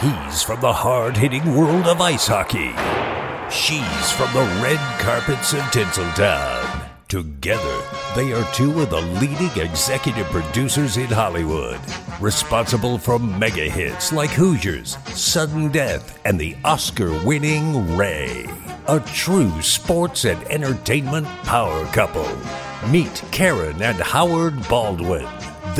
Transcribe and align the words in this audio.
He's 0.00 0.42
from 0.42 0.62
the 0.62 0.72
hard 0.72 1.14
hitting 1.14 1.54
world 1.54 1.86
of 1.86 2.00
ice 2.00 2.26
hockey. 2.26 2.72
She's 3.54 4.10
from 4.12 4.32
the 4.32 4.48
red 4.62 4.78
carpets 4.98 5.52
of 5.52 5.60
Tinseltown. 5.60 6.88
Together, 7.06 7.82
they 8.16 8.32
are 8.32 8.50
two 8.54 8.80
of 8.80 8.88
the 8.88 9.02
leading 9.20 9.62
executive 9.62 10.26
producers 10.28 10.96
in 10.96 11.08
Hollywood, 11.08 11.78
responsible 12.18 12.96
for 12.96 13.18
mega 13.18 13.68
hits 13.68 14.10
like 14.10 14.30
Hoosiers, 14.30 14.96
Sudden 15.12 15.70
Death, 15.70 16.18
and 16.24 16.40
the 16.40 16.56
Oscar 16.64 17.10
winning 17.26 17.94
Ray. 17.94 18.48
A 18.88 19.00
true 19.00 19.60
sports 19.60 20.24
and 20.24 20.42
entertainment 20.44 21.26
power 21.42 21.84
couple. 21.88 22.26
Meet 22.88 23.22
Karen 23.32 23.82
and 23.82 23.98
Howard 23.98 24.66
Baldwin. 24.66 25.28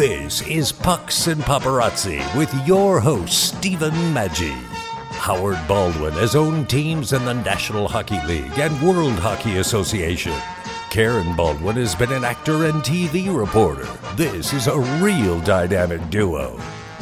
This 0.00 0.40
is 0.48 0.72
Pucks 0.72 1.26
and 1.26 1.42
Paparazzi 1.42 2.24
with 2.34 2.50
your 2.66 3.00
host, 3.00 3.54
Stephen 3.54 3.92
Maggi. 4.14 4.58
Howard 5.20 5.58
Baldwin 5.68 6.14
has 6.14 6.34
owned 6.34 6.70
teams 6.70 7.12
in 7.12 7.22
the 7.26 7.34
National 7.34 7.86
Hockey 7.86 8.18
League 8.24 8.58
and 8.58 8.80
World 8.80 9.18
Hockey 9.18 9.58
Association. 9.58 10.32
Karen 10.88 11.36
Baldwin 11.36 11.76
has 11.76 11.94
been 11.94 12.12
an 12.12 12.24
actor 12.24 12.64
and 12.64 12.82
TV 12.82 13.28
reporter. 13.28 13.86
This 14.16 14.54
is 14.54 14.68
a 14.68 14.80
real 15.04 15.38
dynamic 15.40 16.08
duo. 16.08 16.58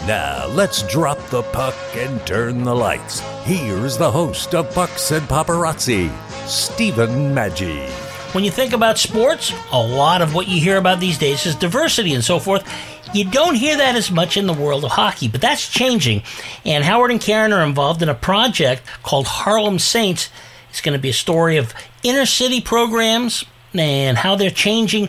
Now, 0.09 0.49
let's 0.49 0.83
drop 0.89 1.25
the 1.29 1.45
puck 1.53 1.77
and 1.95 2.27
turn 2.27 2.65
the 2.65 2.75
lights. 2.75 3.21
Here's 3.45 3.97
the 3.97 4.11
host 4.11 4.57
of 4.57 4.75
Pucks 4.75 5.13
and 5.13 5.29
Paparazzi, 5.29 6.11
Stephen 6.49 7.33
Maggi. 7.33 8.08
When 8.33 8.45
you 8.45 8.51
think 8.51 8.75
about 8.75 8.99
sports, 8.99 9.55
a 9.73 9.83
lot 9.83 10.21
of 10.21 10.35
what 10.35 10.49
you 10.49 10.61
hear 10.61 10.77
about 10.77 11.01
these 11.01 11.17
days 11.17 11.47
is 11.47 11.55
diversity 11.55 12.13
and 12.13 12.23
so 12.23 12.39
forth. 12.39 12.71
You 13.15 13.25
don't 13.25 13.55
hear 13.55 13.79
that 13.79 13.97
as 13.97 14.11
much 14.11 14.37
in 14.37 14.47
the 14.47 14.53
world 14.53 14.85
of 14.85 14.91
hockey, 14.91 15.29
but 15.29 15.41
that's 15.41 15.67
changing. 15.67 16.23
And 16.65 16.85
Howard 16.85 17.11
and 17.11 17.23
Karen 17.23 17.55
are 17.55 17.65
involved 17.65 18.03
in 18.03 18.11
a 18.11 18.15
project 18.15 18.83
called 19.03 19.27
Harlem 19.27 19.79
Saints. 19.79 20.29
It's 20.69 20.83
going 20.83 20.93
to 20.93 21.01
be 21.01 21.09
a 21.09 21.15
story 21.15 21.57
of 21.57 21.73
inner 22.03 22.27
city 22.27 22.61
programs 22.61 23.45
and 23.73 24.19
how 24.19 24.37
they're 24.37 24.51
changing 24.51 25.09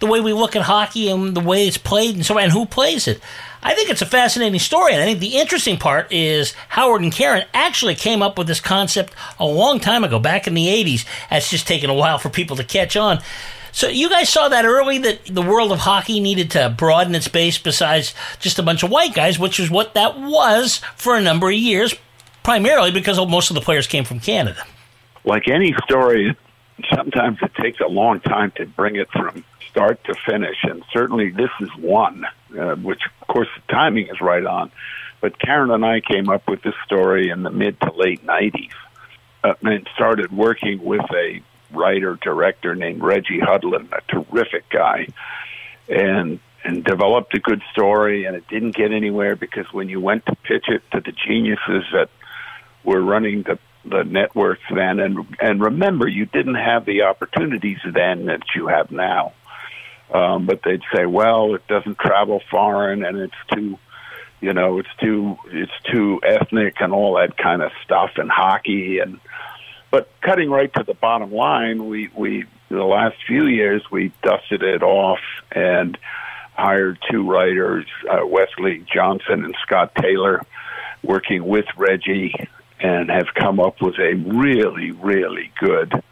the 0.00 0.06
way 0.06 0.20
we 0.20 0.32
look 0.32 0.56
at 0.56 0.62
hockey 0.62 1.08
and 1.08 1.36
the 1.36 1.40
way 1.40 1.68
it's 1.68 1.78
played 1.78 2.16
and 2.16 2.26
so 2.26 2.36
and 2.36 2.50
who 2.50 2.66
plays 2.66 3.06
it. 3.06 3.20
I 3.66 3.74
think 3.74 3.90
it's 3.90 4.00
a 4.00 4.06
fascinating 4.06 4.60
story, 4.60 4.92
and 4.92 5.02
I 5.02 5.06
think 5.06 5.18
the 5.18 5.38
interesting 5.38 5.76
part 5.76 6.12
is 6.12 6.52
Howard 6.68 7.02
and 7.02 7.10
Karen 7.10 7.44
actually 7.52 7.96
came 7.96 8.22
up 8.22 8.38
with 8.38 8.46
this 8.46 8.60
concept 8.60 9.12
a 9.40 9.44
long 9.44 9.80
time 9.80 10.04
ago, 10.04 10.20
back 10.20 10.46
in 10.46 10.54
the 10.54 10.68
80s. 10.68 11.04
It's 11.32 11.50
just 11.50 11.66
taken 11.66 11.90
a 11.90 11.94
while 11.94 12.18
for 12.18 12.28
people 12.28 12.54
to 12.58 12.62
catch 12.62 12.96
on. 12.96 13.20
So 13.72 13.88
you 13.88 14.08
guys 14.08 14.28
saw 14.28 14.48
that 14.50 14.64
early 14.64 14.98
that 14.98 15.26
the 15.26 15.42
world 15.42 15.72
of 15.72 15.80
hockey 15.80 16.20
needed 16.20 16.52
to 16.52 16.72
broaden 16.78 17.16
its 17.16 17.26
base 17.26 17.58
besides 17.58 18.14
just 18.38 18.60
a 18.60 18.62
bunch 18.62 18.84
of 18.84 18.90
white 18.92 19.14
guys, 19.14 19.36
which 19.36 19.58
is 19.58 19.68
what 19.68 19.94
that 19.94 20.16
was 20.16 20.80
for 20.94 21.16
a 21.16 21.20
number 21.20 21.48
of 21.48 21.56
years, 21.56 21.92
primarily 22.44 22.92
because 22.92 23.18
most 23.18 23.50
of 23.50 23.54
the 23.56 23.60
players 23.62 23.88
came 23.88 24.04
from 24.04 24.20
Canada. 24.20 24.62
Like 25.24 25.48
any 25.48 25.74
story, 25.82 26.36
sometimes 26.94 27.38
it 27.42 27.52
takes 27.56 27.80
a 27.80 27.88
long 27.88 28.20
time 28.20 28.52
to 28.58 28.64
bring 28.64 28.94
it 28.94 29.10
from 29.10 29.44
start 29.68 30.02
to 30.04 30.14
finish, 30.24 30.56
and 30.62 30.82
certainly 30.90 31.30
this 31.30 31.50
is 31.60 31.68
one, 31.78 32.24
uh, 32.58 32.74
which 32.76 33.00
of 33.20 33.28
course 33.28 33.48
the 33.56 33.72
timing 33.72 34.08
is 34.08 34.20
right 34.20 34.44
on. 34.44 34.70
But 35.20 35.38
Karen 35.38 35.70
and 35.70 35.84
I 35.84 36.00
came 36.00 36.28
up 36.28 36.48
with 36.48 36.62
this 36.62 36.74
story 36.84 37.30
in 37.30 37.42
the 37.42 37.50
mid 37.50 37.80
to 37.80 37.92
late 37.92 38.24
'90s, 38.24 38.70
uh, 39.42 39.54
and 39.62 39.88
started 39.94 40.32
working 40.32 40.84
with 40.84 41.04
a 41.12 41.42
writer 41.70 42.18
director 42.22 42.74
named 42.74 43.02
Reggie 43.02 43.40
Hudlin, 43.40 43.88
a 43.92 44.00
terrific 44.12 44.68
guy, 44.68 45.08
and 45.88 46.40
and 46.64 46.84
developed 46.84 47.34
a 47.34 47.40
good 47.40 47.62
story. 47.72 48.24
And 48.24 48.36
it 48.36 48.46
didn't 48.48 48.74
get 48.74 48.92
anywhere 48.92 49.36
because 49.36 49.66
when 49.72 49.88
you 49.88 50.00
went 50.00 50.26
to 50.26 50.36
pitch 50.36 50.66
it 50.68 50.82
to 50.92 51.00
the 51.00 51.12
geniuses 51.12 51.84
that 51.92 52.10
were 52.84 53.00
running 53.00 53.42
the 53.42 53.58
the 53.88 54.02
networks 54.02 54.62
then 54.74 54.98
and 54.98 55.36
and 55.40 55.60
remember 55.60 56.08
you 56.08 56.26
didn't 56.26 56.56
have 56.56 56.84
the 56.84 57.02
opportunities 57.02 57.78
then 57.84 58.26
that 58.26 58.42
you 58.54 58.66
have 58.66 58.90
now 58.90 59.32
um 60.12 60.46
but 60.46 60.60
they'd 60.64 60.82
say 60.94 61.06
well 61.06 61.54
it 61.54 61.66
doesn't 61.68 61.98
travel 61.98 62.40
foreign 62.50 63.04
and 63.04 63.18
it's 63.18 63.34
too 63.52 63.78
you 64.40 64.52
know 64.52 64.78
it's 64.78 64.94
too 65.00 65.36
it's 65.46 65.72
too 65.90 66.20
ethnic 66.24 66.76
and 66.80 66.92
all 66.92 67.14
that 67.14 67.36
kind 67.36 67.62
of 67.62 67.70
stuff 67.84 68.10
and 68.16 68.30
hockey 68.30 68.98
and 68.98 69.20
but 69.90 70.10
cutting 70.20 70.50
right 70.50 70.72
to 70.74 70.82
the 70.84 70.94
bottom 70.94 71.32
line 71.32 71.86
we 71.86 72.08
we 72.14 72.44
the 72.68 72.84
last 72.84 73.16
few 73.26 73.46
years 73.46 73.82
we 73.90 74.12
dusted 74.22 74.62
it 74.62 74.82
off 74.82 75.20
and 75.52 75.98
hired 76.54 76.98
two 77.10 77.28
writers 77.30 77.86
uh, 78.10 78.26
Wesley 78.26 78.84
Johnson 78.92 79.44
and 79.44 79.54
Scott 79.62 79.92
Taylor 80.00 80.42
working 81.02 81.46
with 81.46 81.66
Reggie 81.76 82.34
and 82.80 83.10
have 83.10 83.28
come 83.34 83.60
up 83.60 83.80
with 83.80 83.98
a 83.98 84.14
really, 84.14 84.90
really 84.90 85.50
good 85.58 86.02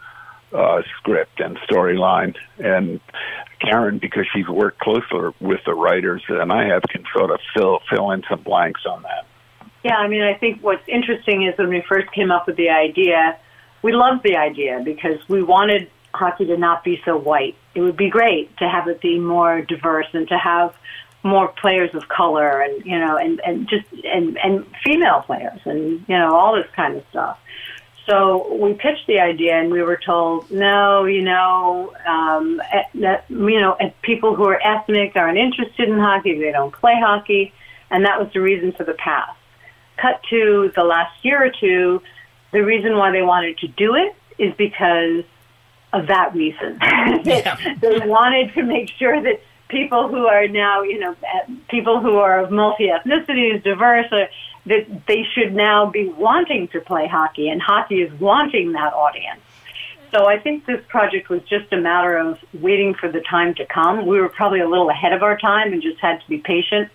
uh, 0.53 0.83
script 0.99 1.41
and 1.41 1.59
storyline. 1.59 2.37
And 2.59 3.01
Karen, 3.65 3.99
because 3.99 4.27
she's 4.35 4.49
worked 4.49 4.79
closer 4.79 5.33
with 5.41 5.61
the 5.65 5.75
writers 5.75 6.23
than 6.29 6.51
I 6.51 6.67
have, 6.67 6.83
can 6.83 7.05
sort 7.17 7.31
of 7.31 7.41
fill 7.57 7.81
fill 7.91 8.11
in 8.11 8.23
some 8.29 8.43
blanks 8.43 8.83
on 8.87 9.03
that. 9.03 9.27
Yeah, 9.83 9.97
I 9.97 10.09
mean, 10.09 10.23
I 10.23 10.35
think 10.35 10.63
what's 10.63 10.87
interesting 10.89 11.47
is 11.47 11.59
when 11.59 11.69
we 11.69 11.83
first 11.89 12.11
came 12.13 12.31
up 12.31 12.47
with 12.47 12.57
the 12.57 12.71
idea, 12.71 13.39
we 13.83 13.93
loved 13.93 14.23
the 14.25 14.37
idea 14.37 14.81
because 14.83 15.19
we 15.29 15.43
wanted 15.43 15.91
hockey 16.15 16.47
to 16.47 16.57
not 16.57 16.85
be 16.85 17.03
so 17.05 17.17
white. 17.17 17.57
It 17.75 17.81
would 17.81 17.97
be 17.97 18.09
great 18.09 18.57
to 18.59 18.69
have 18.69 18.89
it 18.89 19.01
be 19.01 19.19
more 19.19 19.61
diverse 19.61 20.07
and 20.13 20.27
to 20.29 20.39
have 20.39 20.75
more 21.23 21.49
players 21.49 21.95
of 21.95 22.09
color 22.09 22.61
and 22.61 22.85
you 22.85 22.99
know 22.99 23.17
and 23.17 23.41
and 23.41 23.69
just 23.69 23.87
and 24.05 24.39
and 24.39 24.67
female 24.85 25.23
players 25.23 25.59
and 25.65 26.05
you 26.07 26.17
know 26.17 26.35
all 26.35 26.55
this 26.55 26.71
kind 26.77 26.97
of 26.97 27.05
stuff 27.11 27.39
so 28.07 28.55
we 28.55 28.75
pitched 28.75 29.07
the 29.07 29.19
idea 29.21 29.55
and 29.59 29.71
we 29.73 29.83
were 29.83 29.99
told 30.05 30.51
no 30.51 31.05
you 31.05 31.23
know 31.23 31.95
um 32.07 32.61
that 32.95 33.25
you 33.29 33.61
know 33.61 33.77
people 34.03 34.35
who 34.35 34.45
are 34.45 34.61
ethnic 34.63 35.17
aren't 35.17 35.39
interested 35.39 35.89
in 35.89 35.99
hockey 35.99 36.39
they 36.39 36.53
don't 36.53 36.73
play 36.73 36.95
hockey. 36.99 37.53
And 37.91 38.05
that 38.07 38.19
was 38.19 38.33
the 38.33 38.41
reason 38.41 38.73
for 38.73 38.83
the 38.83 38.95
pass. 38.95 39.31
Cut 39.99 40.21
to 40.31 40.73
the 40.75 40.83
last 40.83 41.25
year 41.25 41.45
or 41.45 41.51
two 41.61 42.03
the 42.53 42.65
reason 42.65 42.97
why 42.97 43.11
they 43.11 43.23
wanted 43.23 43.59
to 43.59 43.69
do 43.69 43.95
it 43.95 44.15
is 44.39 44.55
because 44.57 45.25
of 45.93 46.07
that 46.09 46.35
reason. 46.35 46.79
Yeah. 47.25 47.57
they 47.81 48.01
wanted 48.01 48.53
to 48.55 48.63
make 48.63 48.91
sure 48.99 49.23
that 49.23 49.41
people 49.69 50.09
who 50.09 50.27
are 50.27 50.47
now, 50.49 50.83
you 50.83 50.99
know, 50.99 51.17
people 51.69 52.01
who 52.01 52.17
are 52.17 52.41
of 52.45 52.51
multi 52.51 52.89
ethnicities, 52.89 53.63
diverse, 53.63 54.11
uh, 54.13 54.27
that 54.67 55.07
they 55.07 55.25
should 55.35 55.55
now 55.55 55.87
be 55.91 56.09
wanting 56.09 56.69
to 56.69 56.81
play 56.81 57.07
hockey, 57.07 57.49
and 57.49 57.61
hockey 57.61 58.03
is 58.03 58.13
wanting 58.19 58.73
that 58.73 58.93
audience. 58.95 59.41
So 60.11 60.27
I 60.27 60.39
think 60.39 60.65
this 60.65 60.81
project 60.89 61.29
was 61.29 61.43
just 61.43 61.73
a 61.73 61.77
matter 61.77 62.17
of 62.17 62.39
waiting 62.53 62.95
for 62.95 63.11
the 63.11 63.21
time 63.21 63.55
to 63.57 63.67
come. 63.67 64.07
We 64.07 64.21
were 64.21 64.29
probably 64.29 64.61
a 64.61 64.69
little 64.69 64.89
ahead 64.89 65.13
of 65.13 65.23
our 65.23 65.37
time 65.37 65.73
and 65.73 65.83
just 65.83 65.99
had 65.99 66.21
to 66.21 66.29
be 66.29 66.39
patient 66.39 66.89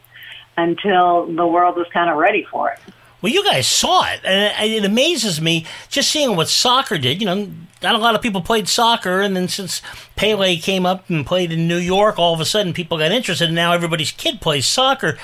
until 0.57 1.25
the 1.25 1.45
world 1.45 1.75
was 1.75 1.87
kind 1.93 2.09
of 2.09 2.17
ready 2.17 2.47
for 2.49 2.71
it. 2.71 2.79
Well, 3.21 3.33
you 3.33 3.43
guys 3.43 3.67
saw 3.67 4.09
it, 4.09 4.21
and 4.23 4.71
it 4.71 4.85
amazes 4.85 5.41
me 5.41 5.65
just 5.89 6.09
seeing 6.09 6.37
what 6.37 6.47
soccer 6.47 6.97
did. 6.97 7.19
You 7.19 7.25
know, 7.27 7.51
not 7.83 7.95
a 7.95 7.97
lot 7.97 8.15
of 8.15 8.21
people 8.21 8.39
played 8.39 8.69
soccer, 8.69 9.19
and 9.19 9.35
then 9.35 9.49
since 9.49 9.81
Pele 10.15 10.55
came 10.55 10.85
up 10.85 11.09
and 11.09 11.25
played 11.25 11.51
in 11.51 11.67
New 11.67 11.77
York, 11.77 12.17
all 12.17 12.33
of 12.33 12.39
a 12.39 12.45
sudden 12.45 12.71
people 12.71 12.97
got 12.97 13.11
interested, 13.11 13.47
and 13.47 13.55
now 13.55 13.73
everybody's 13.73 14.11
kid 14.13 14.39
plays 14.39 14.65
soccer. 14.65 15.17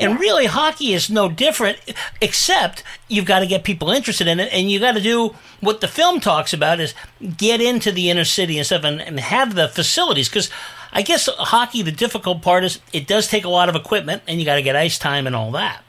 And 0.00 0.18
really, 0.18 0.46
hockey 0.46 0.92
is 0.92 1.10
no 1.10 1.28
different, 1.28 1.78
except 2.20 2.82
you've 3.08 3.26
got 3.26 3.40
to 3.40 3.46
get 3.46 3.64
people 3.64 3.90
interested 3.90 4.26
in 4.26 4.40
it, 4.40 4.52
and 4.52 4.70
you 4.70 4.80
got 4.80 4.92
to 4.92 5.00
do 5.00 5.34
what 5.60 5.80
the 5.80 5.88
film 5.88 6.20
talks 6.20 6.52
about: 6.52 6.80
is 6.80 6.94
get 7.36 7.60
into 7.60 7.92
the 7.92 8.10
inner 8.10 8.24
city 8.24 8.56
and 8.56 8.66
stuff, 8.66 8.84
and, 8.84 9.00
and 9.00 9.20
have 9.20 9.54
the 9.54 9.68
facilities. 9.68 10.28
Because 10.28 10.50
I 10.92 11.02
guess 11.02 11.28
hockey, 11.38 11.82
the 11.82 11.92
difficult 11.92 12.42
part 12.42 12.64
is 12.64 12.80
it 12.92 13.06
does 13.06 13.28
take 13.28 13.44
a 13.44 13.48
lot 13.48 13.68
of 13.68 13.76
equipment, 13.76 14.22
and 14.26 14.40
you 14.40 14.46
got 14.46 14.56
to 14.56 14.62
get 14.62 14.76
ice 14.76 14.98
time 14.98 15.26
and 15.26 15.36
all 15.36 15.50
that. 15.52 15.82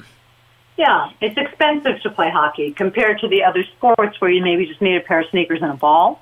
Yeah, 0.77 1.11
it's 1.21 1.37
expensive 1.37 2.01
to 2.01 2.09
play 2.09 2.31
hockey 2.31 2.71
compared 2.71 3.19
to 3.19 3.27
the 3.27 3.43
other 3.43 3.63
sports 3.77 4.19
where 4.19 4.31
you 4.31 4.41
maybe 4.41 4.65
just 4.65 4.81
need 4.81 4.95
a 4.95 5.01
pair 5.01 5.19
of 5.19 5.27
sneakers 5.29 5.61
and 5.61 5.71
a 5.71 5.75
ball. 5.75 6.19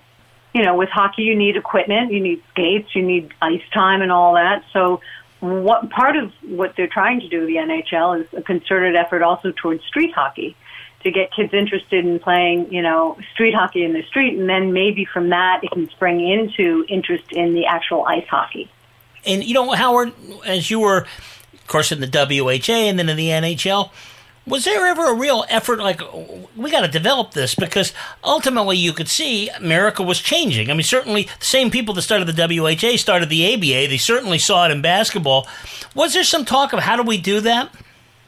You 0.53 0.63
know, 0.63 0.75
with 0.75 0.89
hockey, 0.89 1.21
you 1.21 1.35
need 1.35 1.55
equipment, 1.55 2.11
you 2.11 2.19
need 2.19 2.43
skates, 2.49 2.93
you 2.93 3.01
need 3.01 3.33
ice 3.41 3.61
time, 3.73 4.01
and 4.01 4.11
all 4.11 4.33
that. 4.33 4.65
So, 4.73 4.99
what 5.39 5.89
part 5.89 6.15
of 6.15 6.31
what 6.43 6.73
they're 6.75 6.87
trying 6.87 7.21
to 7.21 7.29
do, 7.29 7.45
the 7.45 7.55
NHL, 7.55 8.21
is 8.21 8.27
a 8.35 8.41
concerted 8.41 8.95
effort 8.95 9.21
also 9.21 9.51
towards 9.51 9.83
street 9.85 10.13
hockey 10.13 10.55
to 11.03 11.11
get 11.11 11.31
kids 11.33 11.53
interested 11.53 12.05
in 12.05 12.19
playing, 12.19 12.73
you 12.73 12.81
know, 12.81 13.17
street 13.33 13.53
hockey 13.53 13.83
in 13.83 13.93
the 13.93 14.03
street, 14.03 14.37
and 14.37 14.49
then 14.49 14.73
maybe 14.73 15.05
from 15.05 15.29
that 15.29 15.61
it 15.63 15.71
can 15.71 15.89
spring 15.89 16.19
into 16.19 16.85
interest 16.89 17.31
in 17.31 17.53
the 17.53 17.65
actual 17.65 18.05
ice 18.05 18.27
hockey. 18.27 18.69
And 19.25 19.43
you 19.43 19.53
know, 19.53 19.71
Howard, 19.71 20.13
as 20.45 20.69
you 20.69 20.79
were, 20.79 21.07
of 21.53 21.67
course, 21.67 21.91
in 21.91 22.01
the 22.01 22.07
WHA 22.07 22.73
and 22.73 22.99
then 22.99 23.09
in 23.09 23.17
the 23.17 23.29
NHL 23.29 23.91
was 24.49 24.65
there 24.65 24.87
ever 24.87 25.11
a 25.11 25.13
real 25.13 25.45
effort 25.47 25.79
like 25.79 26.01
we 26.55 26.71
got 26.71 26.81
to 26.81 26.87
develop 26.87 27.31
this 27.31 27.55
because 27.55 27.93
ultimately 28.23 28.77
you 28.77 28.91
could 28.91 29.07
see 29.07 29.49
America 29.49 30.03
was 30.03 30.19
changing. 30.19 30.69
I 30.69 30.73
mean, 30.73 30.83
certainly 30.83 31.23
the 31.23 31.45
same 31.45 31.69
people 31.69 31.93
that 31.93 32.01
started 32.01 32.27
the 32.27 32.61
WHA 32.61 32.97
started 32.97 33.29
the 33.29 33.53
ABA. 33.53 33.87
They 33.89 33.97
certainly 33.97 34.39
saw 34.39 34.65
it 34.65 34.71
in 34.71 34.81
basketball. 34.81 35.47
Was 35.95 36.13
there 36.13 36.23
some 36.23 36.45
talk 36.45 36.73
of 36.73 36.79
how 36.79 36.95
do 36.95 37.03
we 37.03 37.17
do 37.17 37.39
that? 37.41 37.71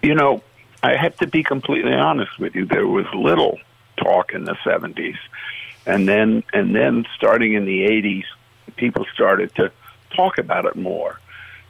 You 0.03 0.15
know, 0.15 0.43
I 0.83 0.95
have 0.95 1.17
to 1.17 1.27
be 1.27 1.43
completely 1.43 1.93
honest 1.93 2.39
with 2.39 2.55
you. 2.55 2.65
There 2.65 2.87
was 2.87 3.05
little 3.13 3.59
talk 3.97 4.33
in 4.33 4.45
the 4.45 4.55
70s. 4.65 5.17
And 5.85 6.07
then, 6.07 6.43
and 6.53 6.75
then 6.75 7.05
starting 7.15 7.53
in 7.53 7.65
the 7.65 7.87
80s, 7.87 8.25
people 8.75 9.05
started 9.13 9.53
to 9.55 9.71
talk 10.15 10.37
about 10.37 10.65
it 10.65 10.75
more. 10.75 11.19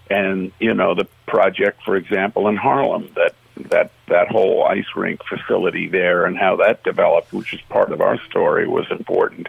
And, 0.09 0.51
you 0.59 0.73
know, 0.73 0.93
the 0.93 1.05
project, 1.25 1.83
for 1.83 1.95
example, 1.95 2.49
in 2.49 2.57
Harlem, 2.57 3.09
that, 3.15 3.33
that, 3.69 3.91
that 4.07 4.27
whole 4.29 4.63
ice 4.63 4.85
rink 4.95 5.21
facility 5.23 5.87
there 5.87 6.25
and 6.25 6.37
how 6.37 6.57
that 6.57 6.83
developed, 6.83 7.31
which 7.33 7.53
is 7.53 7.61
part 7.69 7.91
of 7.91 8.01
our 8.01 8.19
story, 8.29 8.67
was 8.67 8.85
important. 8.91 9.47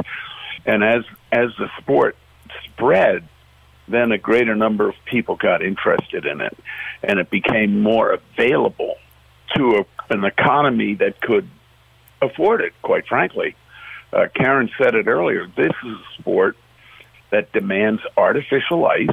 And 0.65 0.85
as, 0.85 1.05
as 1.31 1.51
the 1.59 1.69
sport 1.79 2.17
spread, 2.65 3.29
then 3.89 4.13
a 4.13 4.19
greater 4.19 4.55
number 4.55 4.89
of 4.89 4.95
people 5.05 5.37
got 5.37 5.63
interested 5.63 6.25
in 6.25 6.41
it, 6.41 6.57
and 7.03 7.19
it 7.19 7.31
became 7.31 7.81
more 7.81 8.13
available 8.13 8.97
to 9.57 9.79
a, 9.79 10.13
an 10.13 10.25
economy 10.25 10.95
that 10.95 11.21
could 11.21 11.49
afford 12.21 12.61
it. 12.61 12.73
Quite 12.83 13.07
frankly, 13.07 13.57
uh, 14.13 14.29
Karen 14.35 14.71
said 14.79 14.95
it 14.95 15.07
earlier. 15.07 15.47
This 15.57 15.73
is 15.85 15.97
a 15.97 16.21
sport 16.21 16.57
that 17.31 17.53
demands 17.53 18.03
artificial 18.17 18.87
ice 18.87 19.09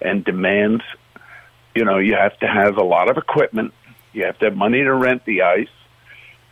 and 0.00 0.24
demands, 0.24 0.82
you 1.78 1.84
know, 1.84 1.98
you 1.98 2.16
have 2.16 2.36
to 2.40 2.48
have 2.48 2.76
a 2.76 2.82
lot 2.82 3.08
of 3.08 3.16
equipment. 3.16 3.72
You 4.12 4.24
have 4.24 4.36
to 4.40 4.46
have 4.46 4.56
money 4.56 4.82
to 4.82 4.92
rent 4.92 5.24
the 5.24 5.42
ice, 5.42 5.76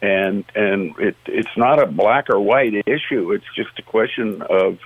and 0.01 0.45
and 0.55 0.97
it 1.01 1.17
it's 1.27 1.57
not 1.57 1.83
a 1.83 1.87
black 1.87 2.31
or 2.31 2.39
white 2.39 2.75
issue. 2.87 3.33
It's 3.33 3.45
just 3.57 3.77
a 3.79 3.83
question 3.83 4.41
of 4.43 4.79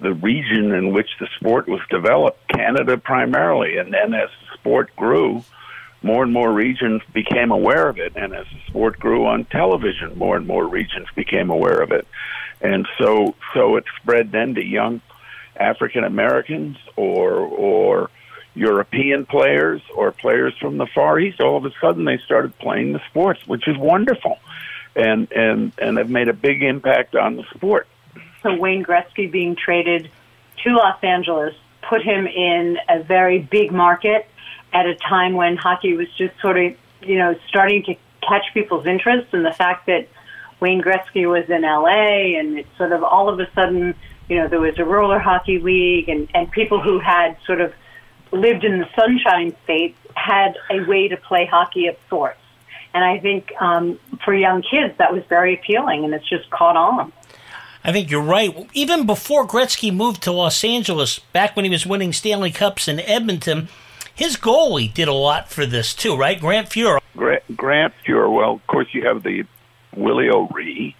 the 0.00 0.12
region 0.12 0.72
in 0.72 0.92
which 0.92 1.08
the 1.18 1.28
sport 1.36 1.66
was 1.66 1.80
developed, 1.88 2.46
Canada 2.48 2.98
primarily, 2.98 3.78
and 3.78 3.92
then 3.92 4.12
as 4.12 4.28
the 4.28 4.58
sport 4.58 4.94
grew, 4.96 5.42
more 6.02 6.22
and 6.24 6.32
more 6.32 6.52
regions 6.52 7.00
became 7.14 7.50
aware 7.50 7.88
of 7.88 7.98
it, 7.98 8.12
and 8.16 8.34
as 8.34 8.46
the 8.52 8.60
sport 8.68 9.00
grew 9.00 9.24
on 9.26 9.46
television, 9.46 10.18
more 10.18 10.36
and 10.36 10.46
more 10.46 10.66
regions 10.68 11.06
became 11.16 11.48
aware 11.48 11.80
of 11.80 11.90
it, 11.90 12.06
and 12.60 12.86
so 12.98 13.34
so 13.54 13.76
it 13.76 13.84
spread 14.02 14.30
then 14.30 14.54
to 14.56 14.62
young 14.62 15.00
African 15.56 16.04
Americans 16.04 16.76
or 16.96 17.32
or 17.32 18.10
European 18.60 19.24
players 19.24 19.80
or 19.94 20.12
players 20.12 20.52
from 20.60 20.76
the 20.76 20.86
Far 20.86 21.18
East. 21.18 21.40
All 21.40 21.56
of 21.56 21.64
a 21.64 21.72
sudden, 21.80 22.04
they 22.04 22.18
started 22.18 22.56
playing 22.58 22.92
the 22.92 23.00
sports, 23.08 23.40
which 23.46 23.66
is 23.66 23.76
wonderful, 23.78 24.38
and 24.94 25.32
and 25.32 25.72
and 25.78 25.96
have 25.96 26.10
made 26.10 26.28
a 26.28 26.34
big 26.34 26.62
impact 26.62 27.16
on 27.16 27.36
the 27.36 27.44
sport. 27.54 27.88
So 28.42 28.54
Wayne 28.54 28.84
Gretzky 28.84 29.30
being 29.30 29.56
traded 29.56 30.10
to 30.62 30.74
Los 30.74 31.02
Angeles 31.02 31.54
put 31.88 32.02
him 32.02 32.26
in 32.26 32.76
a 32.88 33.02
very 33.02 33.38
big 33.38 33.72
market 33.72 34.28
at 34.74 34.86
a 34.86 34.94
time 34.94 35.32
when 35.34 35.56
hockey 35.56 35.96
was 35.96 36.08
just 36.18 36.38
sort 36.40 36.58
of, 36.58 36.74
you 37.02 37.16
know, 37.16 37.34
starting 37.48 37.82
to 37.84 37.94
catch 38.28 38.44
people's 38.52 38.86
interest 38.86 39.32
and 39.32 39.44
the 39.44 39.52
fact 39.52 39.86
that 39.86 40.06
Wayne 40.60 40.82
Gretzky 40.82 41.26
was 41.26 41.48
in 41.48 41.62
LA 41.62 42.38
and 42.38 42.58
it 42.58 42.66
sort 42.76 42.92
of 42.92 43.02
all 43.02 43.30
of 43.30 43.40
a 43.40 43.48
sudden, 43.54 43.94
you 44.28 44.36
know, 44.36 44.48
there 44.48 44.60
was 44.60 44.78
a 44.78 44.84
roller 44.84 45.18
hockey 45.18 45.58
league 45.58 46.10
and, 46.10 46.28
and 46.34 46.50
people 46.52 46.80
who 46.80 46.98
had 46.98 47.36
sort 47.46 47.62
of 47.62 47.72
lived 48.32 48.64
in 48.64 48.78
the 48.78 48.88
sunshine 48.94 49.54
states 49.64 49.98
had 50.14 50.56
a 50.70 50.80
way 50.84 51.08
to 51.08 51.16
play 51.16 51.46
hockey 51.46 51.86
of 51.86 51.96
sorts. 52.08 52.38
And 52.92 53.04
I 53.04 53.18
think 53.18 53.52
um, 53.60 53.98
for 54.24 54.34
young 54.34 54.62
kids 54.62 54.94
that 54.98 55.12
was 55.12 55.22
very 55.28 55.54
appealing 55.54 56.04
and 56.04 56.12
it's 56.14 56.28
just 56.28 56.50
caught 56.50 56.76
on. 56.76 57.12
I 57.82 57.92
think 57.92 58.10
you're 58.10 58.22
right. 58.22 58.68
Even 58.74 59.06
before 59.06 59.46
Gretzky 59.46 59.94
moved 59.94 60.22
to 60.24 60.32
Los 60.32 60.62
Angeles, 60.64 61.18
back 61.18 61.56
when 61.56 61.64
he 61.64 61.70
was 61.70 61.86
winning 61.86 62.12
Stanley 62.12 62.50
Cups 62.50 62.88
in 62.88 63.00
Edmonton, 63.00 63.68
his 64.14 64.36
goalie 64.36 64.92
did 64.92 65.08
a 65.08 65.14
lot 65.14 65.50
for 65.50 65.64
this 65.64 65.94
too, 65.94 66.16
right? 66.16 66.38
Grant 66.38 66.68
Fuhr. 66.68 66.98
Grant, 67.16 67.56
Grant 67.56 67.94
Fuhr. 68.06 68.30
Well, 68.30 68.52
of 68.54 68.66
course, 68.66 68.88
you 68.92 69.06
have 69.06 69.22
the 69.22 69.44
Willie 69.96 70.28
O'Ree, 70.28 70.94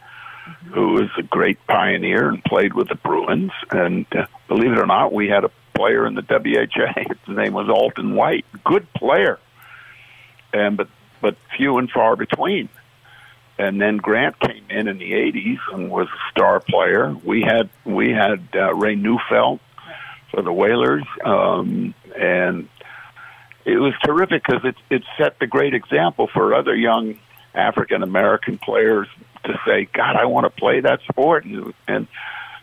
who 0.73 1.03
is 1.03 1.11
a 1.19 1.23
great 1.23 1.59
pioneer 1.67 2.29
and 2.29 2.43
played 2.45 2.73
with 2.73 2.89
the 2.89 2.95
Bruins. 2.95 3.53
And 3.71 4.07
uh, 4.17 4.25
believe 4.49 4.73
it 4.73 4.79
or 4.79 4.87
not, 4.87 5.13
we 5.13 5.29
had 5.29 5.45
a 5.45 5.51
player 5.81 6.07
in 6.07 6.15
the 6.15 6.23
WHA. 6.23 7.15
His 7.27 7.37
name 7.37 7.55
was 7.55 7.69
Alton 7.69 8.15
White. 8.15 8.45
Good 8.65 8.93
player, 8.93 9.39
and 10.53 10.77
but 10.77 10.89
but 11.23 11.37
few 11.57 11.79
and 11.79 11.91
far 11.91 12.17
between 12.17 12.69
and 13.61 13.79
then 13.81 13.99
Grant 13.99 14.41
came 14.41 14.65
in 14.71 14.89
in 14.89 14.97
the 14.97 15.13
'80s 15.13 15.59
and 15.73 15.91
was 15.91 16.09
a 16.09 16.31
star 16.31 16.61
player. 16.61 17.15
We 17.23 17.43
had 17.43 17.69
we 17.85 18.11
had 18.11 18.49
uh, 18.55 18.75
Ray 18.75 18.95
Neufeld 18.95 19.61
for 20.31 20.41
the 20.41 20.53
Whalers, 20.53 21.05
um, 21.25 21.95
and 22.19 22.69
it 23.67 23.77
was 23.77 23.93
terrific 24.03 24.45
because 24.45 24.65
it 24.65 24.77
it 24.89 25.03
set 25.19 25.39
the 25.41 25.47
great 25.47 25.75
example 25.75 26.27
for 26.33 26.55
other 26.55 26.75
young 26.75 27.19
African 27.55 28.03
American 28.03 28.57
players 28.57 29.09
to 29.45 29.61
say, 29.67 29.89
"God, 29.93 30.17
I 30.17 30.25
want 30.25 30.45
to 30.45 30.51
play 30.51 30.81
that 30.81 31.01
sport," 31.11 31.45
and 31.45 31.75
and 31.87 32.09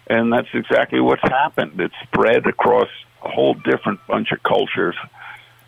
and 0.09 0.31
that's 0.31 0.47
exactly 0.53 0.99
what's 0.99 1.21
happened. 1.21 1.79
It's 1.79 1.95
spread 2.03 2.45
across 2.47 2.89
a 3.23 3.29
whole 3.29 3.53
different 3.53 3.99
bunch 4.07 4.31
of 4.31 4.41
cultures, 4.43 4.95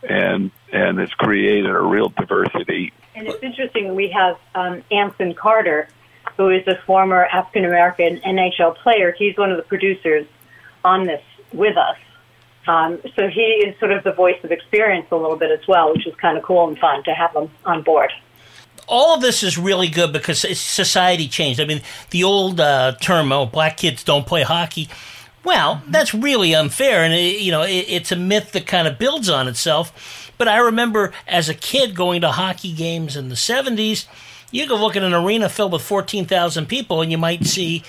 and 0.08 0.52
and 0.72 1.00
it's 1.00 1.14
created 1.14 1.70
a 1.70 1.82
real 1.82 2.10
diversity 2.10 2.94
and 3.20 3.28
it's 3.28 3.44
interesting, 3.44 3.96
we 3.96 4.10
have 4.10 4.38
um, 4.56 4.82
Anson 4.92 5.34
Carter, 5.34 5.90
who 6.38 6.50
is 6.50 6.66
a 6.68 6.80
former 6.86 7.26
African 7.26 7.66
American 7.66 8.18
NHL 8.20 8.78
player. 8.78 9.14
He's 9.18 9.36
one 9.38 9.52
of 9.52 9.58
the 9.58 9.64
producers 9.64 10.26
on 10.86 11.06
this 11.06 11.22
with 11.52 11.76
us. 11.76 11.98
Um, 12.66 13.00
so 13.18 13.28
he 13.28 13.42
is 13.42 13.78
sort 13.80 13.92
of 13.92 14.06
the 14.06 14.14
voice 14.14 14.38
of 14.44 14.52
experience 14.52 15.08
a 15.12 15.18
little 15.18 15.36
bit 15.36 15.52
as 15.52 15.68
well, 15.68 15.92
which 15.92 16.08
is 16.08 16.16
kind 16.16 16.38
of 16.38 16.44
cool 16.44 16.68
and 16.68 16.78
fun 16.78 17.04
to 17.04 17.12
have 17.12 17.36
him 17.36 17.50
on 17.66 17.82
board 17.82 18.12
all 18.90 19.16
of 19.16 19.22
this 19.22 19.44
is 19.44 19.58
really 19.58 19.88
good 19.88 20.12
because 20.12 20.40
society 20.60 21.28
changed. 21.28 21.62
I 21.62 21.66
mean, 21.66 21.82
the 22.10 22.24
old 22.24 22.60
uh, 22.60 22.94
term, 23.00 23.32
"oh, 23.32 23.46
black 23.46 23.78
kids 23.78 24.04
don't 24.04 24.26
play 24.26 24.44
hockey," 24.44 24.90
well, 25.44 25.82
that's 25.88 26.14
really 26.14 26.54
unfair, 26.54 27.04
and 27.04 27.14
it, 27.14 27.40
you 27.40 27.52
know, 27.52 27.62
it, 27.62 27.86
it's 27.88 28.12
a 28.12 28.16
myth 28.16 28.52
that 28.52 28.68
kind 28.68 28.88
of 28.88 29.00
builds 29.00 29.30
on 29.30 29.48
itself. 29.48 30.34
But 30.38 30.48
I 30.48 30.58
remember 30.58 31.14
as 31.28 31.50
a 31.50 31.54
kid 31.54 31.96
going 31.96 32.22
to 32.22 32.32
hockey 32.32 32.74
games 32.74 33.16
in 33.16 33.30
the 33.30 33.36
70s. 33.36 34.08
You 34.52 34.66
could 34.68 34.80
look 34.80 34.96
at 34.96 35.04
an 35.04 35.14
arena 35.14 35.48
filled 35.48 35.74
with 35.74 35.84
14,000 35.84 36.66
people 36.66 37.02
and 37.02 37.12
you 37.12 37.20
might 37.20 37.46
see 37.46 37.84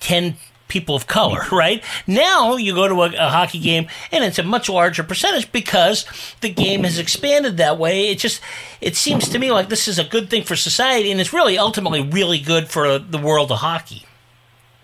10 0.00 0.36
people 0.70 0.94
of 0.96 1.06
color, 1.06 1.42
right? 1.52 1.84
Now 2.06 2.56
you 2.56 2.74
go 2.74 2.88
to 2.88 3.02
a, 3.02 3.26
a, 3.26 3.28
hockey 3.28 3.58
game 3.58 3.88
and 4.10 4.24
it's 4.24 4.38
a 4.38 4.42
much 4.42 4.70
larger 4.70 5.02
percentage 5.02 5.52
because 5.52 6.06
the 6.40 6.48
game 6.48 6.84
has 6.84 6.98
expanded 6.98 7.58
that 7.58 7.78
way. 7.78 8.08
It 8.08 8.18
just 8.18 8.40
it 8.80 8.96
seems 8.96 9.28
to 9.28 9.38
me 9.38 9.50
like 9.52 9.68
this 9.68 9.86
is 9.86 9.98
a 9.98 10.04
good 10.04 10.30
thing 10.30 10.44
for 10.44 10.56
society 10.56 11.10
and 11.10 11.20
it's 11.20 11.34
really 11.34 11.58
ultimately 11.58 12.00
really 12.00 12.38
good 12.38 12.68
for 12.68 12.98
the 12.98 13.18
world 13.18 13.52
of 13.52 13.58
hockey. 13.58 14.06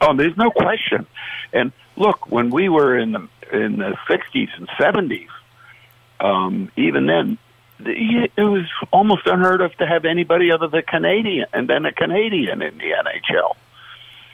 Oh, 0.03 0.15
there's 0.15 0.37
no 0.37 0.51
question. 0.51 1.07
And 1.55 1.73
look, 1.97 2.31
when 2.31 2.51
we 2.51 2.69
were 2.69 2.99
in 2.99 3.13
the 3.13 3.29
in 3.53 3.79
the 3.79 3.97
60s 4.09 4.49
and 4.57 4.69
70s, 4.71 5.29
um, 6.19 6.71
even 6.77 7.07
then, 7.07 7.39
it 7.79 8.33
was 8.39 8.67
almost 8.93 9.27
unheard 9.27 9.61
of 9.61 9.75
to 9.77 9.87
have 9.87 10.05
anybody 10.05 10.51
other 10.51 10.67
than 10.67 10.83
Canadian 10.83 11.47
and 11.53 11.69
then 11.69 11.85
a 11.87 11.93
Canadian 11.93 12.63
in 12.63 12.77
the 12.79 12.85
NHL. 12.85 13.55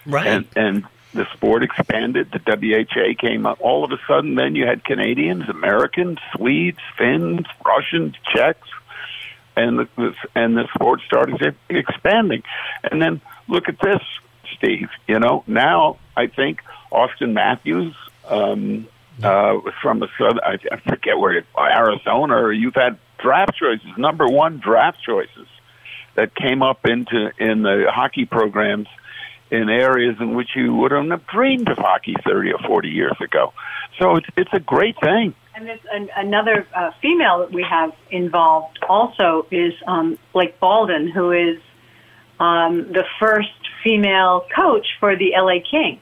Right. 0.07 0.26
And, 0.26 0.47
and 0.57 0.85
the 1.14 1.26
sport 1.35 1.62
expanded. 1.62 2.33
The 2.33 2.40
WHA 2.47 3.14
came 3.21 3.47
up. 3.47 3.59
All 3.61 3.85
of 3.85 3.92
a 3.92 3.99
sudden, 4.07 4.35
then 4.35 4.54
you 4.57 4.66
had 4.66 4.85
Canadians, 4.85 5.49
Americans, 5.49 6.19
Swedes, 6.35 6.78
Finns, 6.97 7.47
Russians, 7.64 8.14
Czechs, 8.35 8.69
and 9.57 9.78
the 9.78 10.14
and 10.35 10.57
the 10.57 10.66
sport 10.75 11.00
started 11.07 11.54
expanding. 11.69 12.42
And 12.83 13.00
then 13.00 13.21
look 13.49 13.69
at 13.69 13.78
this, 13.81 14.00
Steve. 14.57 14.88
You 15.07 15.19
know, 15.19 15.45
now 15.47 15.99
I 16.16 16.26
think 16.28 16.62
Auston 16.90 17.33
Matthews 17.33 17.95
um, 18.28 18.88
uh, 19.23 19.59
from 19.83 20.02
a 20.02 20.09
southern, 20.19 20.40
I, 20.40 20.59
I 20.71 20.76
forget 20.88 21.19
where, 21.19 21.45
Arizona, 21.59 22.35
or 22.37 22.52
you've 22.52 22.75
had 22.75 22.99
draft 23.19 23.57
choices, 23.57 23.87
number 23.97 24.26
one 24.26 24.59
draft 24.59 24.99
choices 25.04 25.47
that 26.14 26.35
came 26.35 26.62
up 26.62 26.87
into 26.87 27.31
in 27.38 27.62
the 27.62 27.87
hockey 27.90 28.25
programs 28.25 28.88
in 29.52 29.68
areas 29.68 30.16
in 30.18 30.35
which 30.35 30.49
you 30.56 30.75
wouldn't 30.75 31.11
have 31.11 31.26
dreamed 31.26 31.68
of 31.68 31.76
hockey 31.76 32.14
30 32.26 32.52
or 32.52 32.59
40 32.66 32.88
years 32.88 33.16
ago. 33.21 33.52
So 33.99 34.16
it's 34.16 34.26
it's 34.37 34.52
a 34.54 34.61
great 34.61 34.97
thing. 34.99 35.35
And 35.54 35.66
there's 35.66 35.85
an, 35.92 36.09
another 36.16 36.66
uh, 36.75 36.92
female 37.02 37.40
that 37.40 37.52
we 37.52 37.62
have 37.62 37.92
involved 38.11 38.78
also 38.88 39.47
is 39.50 39.75
um, 39.87 40.18
Blake 40.32 40.59
Bolden, 40.59 41.09
who 41.09 41.30
is 41.30 41.61
um, 42.40 42.90
the 42.92 43.04
first 43.21 43.50
female 43.85 44.47
coach 44.56 44.87
for 44.99 45.14
the 45.14 45.32
LA 45.37 45.61
Kings. 45.71 46.00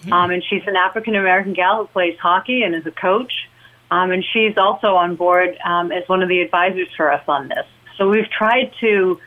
Mm-hmm. 0.00 0.12
Um, 0.12 0.30
and 0.32 0.42
she's 0.50 0.62
an 0.66 0.74
African 0.74 1.14
American 1.14 1.52
gal 1.52 1.82
who 1.82 1.86
plays 1.86 2.18
hockey 2.18 2.62
and 2.62 2.74
is 2.74 2.84
a 2.86 2.90
coach. 2.90 3.32
Um, 3.92 4.10
and 4.10 4.24
she's 4.32 4.58
also 4.58 4.96
on 4.96 5.14
board 5.14 5.56
um, 5.64 5.92
as 5.92 6.06
one 6.08 6.24
of 6.24 6.28
the 6.28 6.40
advisors 6.40 6.88
for 6.96 7.12
us 7.12 7.22
on 7.28 7.48
this. 7.48 7.66
So 7.96 8.08
we've 8.08 8.28
tried 8.30 8.72
to 8.80 9.20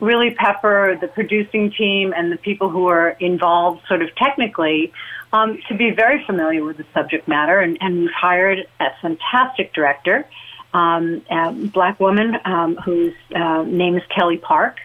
really 0.00 0.32
pepper 0.32 0.96
the 1.00 1.08
producing 1.08 1.72
team 1.72 2.14
and 2.16 2.30
the 2.30 2.36
people 2.36 2.68
who 2.68 2.88
are 2.88 3.10
involved 3.20 3.82
sort 3.88 4.02
of 4.02 4.14
technically 4.16 4.92
um, 5.32 5.58
to 5.68 5.74
be 5.74 5.90
very 5.90 6.24
familiar 6.24 6.64
with 6.64 6.76
the 6.76 6.86
subject 6.94 7.28
matter. 7.28 7.58
And, 7.58 7.76
and 7.80 8.00
we've 8.00 8.10
hired 8.10 8.66
a 8.80 8.86
fantastic 9.02 9.72
director 9.72 10.26
um, 10.72 11.22
a 11.30 11.52
black 11.52 11.98
woman 11.98 12.36
um, 12.44 12.76
whose 12.76 13.14
uh, 13.34 13.62
name 13.62 13.96
is 13.96 14.02
Kelly 14.14 14.36
Park. 14.36 14.78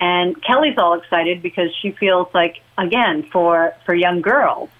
And 0.00 0.40
Kelly's 0.42 0.78
all 0.78 0.94
excited 0.94 1.42
because 1.42 1.70
she 1.80 1.90
feels 1.92 2.28
like, 2.32 2.60
again, 2.76 3.24
for, 3.24 3.74
for 3.84 3.94
young 3.94 4.20
girls, 4.20 4.70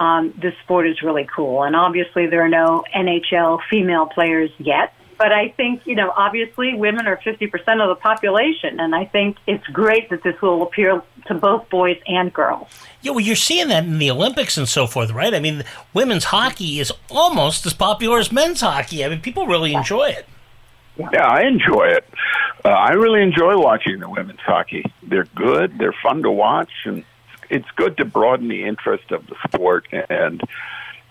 um, 0.00 0.32
this 0.40 0.54
sport 0.62 0.88
is 0.88 1.02
really 1.02 1.26
cool. 1.34 1.64
And 1.64 1.76
obviously, 1.76 2.26
there 2.26 2.42
are 2.42 2.48
no 2.48 2.84
NHL 2.94 3.60
female 3.70 4.06
players 4.06 4.50
yet. 4.58 4.94
But 5.16 5.32
I 5.32 5.50
think, 5.50 5.86
you 5.86 5.94
know, 5.94 6.12
obviously 6.16 6.74
women 6.74 7.06
are 7.06 7.16
50% 7.16 7.52
of 7.82 7.88
the 7.88 7.94
population. 8.00 8.80
And 8.80 8.94
I 8.94 9.04
think 9.04 9.36
it's 9.46 9.66
great 9.68 10.10
that 10.10 10.22
this 10.22 10.40
will 10.40 10.62
appeal 10.62 11.04
to 11.26 11.34
both 11.34 11.68
boys 11.70 11.98
and 12.06 12.32
girls. 12.32 12.68
Yeah, 13.02 13.12
well, 13.12 13.20
you're 13.20 13.36
seeing 13.36 13.68
that 13.68 13.84
in 13.84 13.98
the 13.98 14.10
Olympics 14.10 14.56
and 14.56 14.68
so 14.68 14.86
forth, 14.86 15.10
right? 15.10 15.34
I 15.34 15.40
mean, 15.40 15.64
women's 15.92 16.24
hockey 16.24 16.80
is 16.80 16.92
almost 17.10 17.66
as 17.66 17.74
popular 17.74 18.18
as 18.18 18.32
men's 18.32 18.60
hockey. 18.60 19.04
I 19.04 19.08
mean, 19.08 19.20
people 19.20 19.46
really 19.46 19.74
enjoy 19.74 20.10
it. 20.10 20.26
Yeah, 20.96 21.26
I 21.26 21.42
enjoy 21.42 21.86
it. 21.88 22.08
Uh, 22.64 22.68
I 22.68 22.92
really 22.92 23.22
enjoy 23.22 23.58
watching 23.58 23.98
the 24.00 24.08
women's 24.08 24.40
hockey. 24.40 24.84
They're 25.02 25.28
good. 25.34 25.76
They're 25.78 25.94
fun 26.02 26.22
to 26.22 26.30
watch, 26.30 26.70
and 26.84 27.04
it's 27.50 27.68
good 27.76 27.96
to 27.96 28.04
broaden 28.04 28.48
the 28.48 28.64
interest 28.64 29.10
of 29.10 29.26
the 29.26 29.36
sport 29.46 29.86
and 29.90 30.40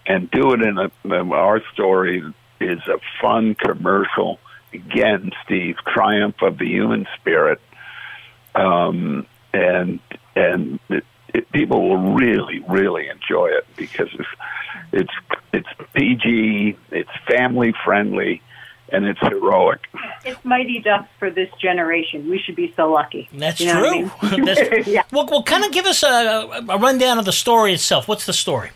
and 0.06 0.32
do 0.32 0.54
it 0.54 0.62
in 0.62 0.78
a. 0.78 0.92
in 1.04 1.32
Our 1.32 1.62
story 1.74 2.24
is 2.63 2.79
a 2.88 3.00
fun 3.22 3.55
commercial. 3.55 4.39
Again, 4.74 5.32
Steve, 5.46 5.75
triumph 5.93 6.41
of 6.41 6.58
the 6.58 6.65
human 6.65 7.08
spirit, 7.20 7.62
um, 8.55 9.27
and 9.53 10.00
and 10.36 10.79
it, 10.89 11.05
it, 11.34 11.51
people 11.51 11.88
will 11.89 12.13
really, 12.13 12.60
really 12.67 13.08
enjoy 13.08 13.48
it 13.48 13.67
because 13.75 14.10
it's 14.13 14.29
it's 14.91 15.13
it's 15.53 15.89
PG, 15.93 16.77
it's 16.91 17.10
family 17.27 17.74
friendly 17.86 18.41
and 18.93 19.05
it's 19.05 19.20
heroic. 19.20 19.82
It's 20.24 20.43
mighty 20.46 20.79
ducks 20.79 21.10
for 21.17 21.29
this 21.29 21.50
generation. 21.60 22.29
We 22.29 22.39
should 22.39 22.55
be 22.55 22.74
so 22.75 22.91
lucky. 22.91 23.27
That's 23.34 23.60
you 23.60 23.67
know 23.67 23.79
true. 23.79 24.12
I 24.22 24.36
mean? 24.36 24.46
That's, 24.46 24.88
yeah. 24.88 25.03
Well, 25.12 25.27
well, 25.29 25.43
kind 25.43 25.65
of 25.65 25.72
give 25.72 25.86
us 25.86 26.03
a, 26.03 26.63
a, 26.70 26.77
rundown 26.77 27.17
of 27.17 27.25
the 27.25 27.32
story 27.32 27.74
itself. 27.74 28.08
What's 28.08 28.25
the 28.25 28.34
story? 28.34 28.70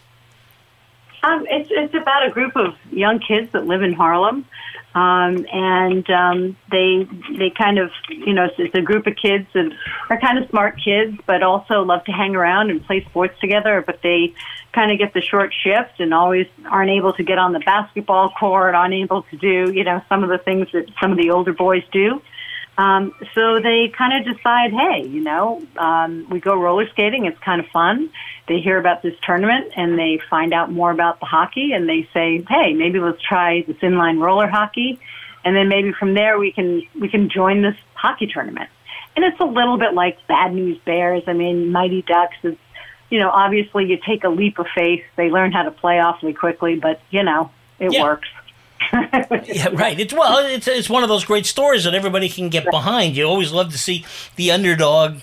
Um, 1.23 1.45
it's 1.49 1.69
it's 1.71 1.93
about 1.95 2.27
a 2.27 2.31
group 2.31 2.55
of 2.55 2.75
young 2.91 3.19
kids 3.19 3.51
that 3.53 3.65
live 3.65 3.81
in 3.81 3.93
Harlem, 3.93 4.45
um, 4.93 5.45
and 5.51 6.07
um, 6.09 6.57
they 6.71 7.07
they 7.37 7.49
kind 7.49 7.79
of 7.79 7.89
you 8.09 8.33
know 8.33 8.45
it's, 8.45 8.55
it's 8.57 8.75
a 8.75 8.81
group 8.81 9.07
of 9.07 9.15
kids 9.15 9.47
that 9.53 9.71
are 10.09 10.19
kind 10.19 10.37
of 10.37 10.49
smart 10.49 10.79
kids, 10.83 11.17
but 11.25 11.41
also 11.41 11.81
love 11.81 12.03
to 12.05 12.11
hang 12.11 12.35
around 12.35 12.69
and 12.69 12.85
play 12.85 13.03
sports 13.05 13.39
together. 13.39 13.83
But 13.85 14.01
they 14.03 14.35
kind 14.73 14.91
of 14.91 14.99
get 14.99 15.13
the 15.13 15.21
short 15.21 15.53
shift 15.63 15.99
and 15.99 16.13
always 16.13 16.45
aren't 16.69 16.91
able 16.91 17.13
to 17.13 17.23
get 17.23 17.39
on 17.39 17.51
the 17.51 17.59
basketball 17.59 18.29
court, 18.39 18.75
unable 18.77 19.23
to 19.23 19.37
do 19.37 19.71
you 19.71 19.83
know 19.83 20.01
some 20.07 20.23
of 20.23 20.29
the 20.29 20.37
things 20.37 20.67
that 20.73 20.85
some 21.01 21.11
of 21.11 21.17
the 21.17 21.31
older 21.31 21.53
boys 21.53 21.83
do. 21.91 22.21
Um, 22.77 23.13
so 23.33 23.59
they 23.59 23.91
kind 23.97 24.13
of 24.27 24.35
decide, 24.35 24.71
hey, 24.71 25.07
you 25.07 25.21
know, 25.21 25.65
um, 25.77 26.27
we 26.29 26.39
go 26.39 26.55
roller 26.55 26.87
skating. 26.89 27.25
It's 27.25 27.39
kind 27.39 27.59
of 27.59 27.67
fun. 27.67 28.09
They 28.47 28.59
hear 28.59 28.77
about 28.77 29.01
this 29.01 29.15
tournament 29.23 29.73
and 29.75 29.97
they 29.97 30.19
find 30.29 30.53
out 30.53 30.71
more 30.71 30.91
about 30.91 31.19
the 31.19 31.25
hockey 31.25 31.71
and 31.73 31.89
they 31.89 32.07
say, 32.13 32.45
hey, 32.47 32.73
maybe 32.73 32.99
let's 32.99 33.21
try 33.21 33.63
this 33.63 33.77
inline 33.77 34.21
roller 34.21 34.47
hockey, 34.47 34.99
and 35.43 35.55
then 35.55 35.69
maybe 35.69 35.91
from 35.91 36.13
there 36.13 36.37
we 36.37 36.51
can 36.51 36.83
we 36.99 37.09
can 37.09 37.29
join 37.29 37.61
this 37.61 37.75
hockey 37.93 38.27
tournament. 38.27 38.69
And 39.15 39.25
it's 39.25 39.39
a 39.39 39.45
little 39.45 39.77
bit 39.77 39.93
like 39.95 40.19
Bad 40.27 40.53
News 40.53 40.77
Bears. 40.85 41.23
I 41.25 41.33
mean, 41.33 41.71
Mighty 41.71 42.03
Ducks. 42.03 42.37
It's 42.43 42.59
you 43.09 43.19
know, 43.19 43.29
obviously 43.29 43.85
you 43.85 43.97
take 44.05 44.23
a 44.23 44.29
leap 44.29 44.59
of 44.59 44.67
faith. 44.75 45.03
They 45.15 45.29
learn 45.29 45.51
how 45.51 45.63
to 45.63 45.71
play 45.71 45.99
awfully 45.99 46.33
quickly, 46.33 46.75
but 46.75 47.01
you 47.09 47.23
know, 47.23 47.49
it 47.79 47.93
yeah. 47.93 48.03
works. 48.03 48.27
Yeah, 48.93 49.69
right. 49.73 49.99
It's 49.99 50.13
well, 50.13 50.45
it's 50.45 50.67
it's 50.67 50.89
one 50.89 51.03
of 51.03 51.09
those 51.09 51.25
great 51.25 51.45
stories 51.45 51.83
that 51.83 51.93
everybody 51.93 52.29
can 52.29 52.49
get 52.49 52.65
behind. 52.69 53.15
You 53.15 53.25
always 53.25 53.51
love 53.51 53.71
to 53.71 53.77
see 53.77 54.05
the 54.35 54.51
underdog 54.51 55.21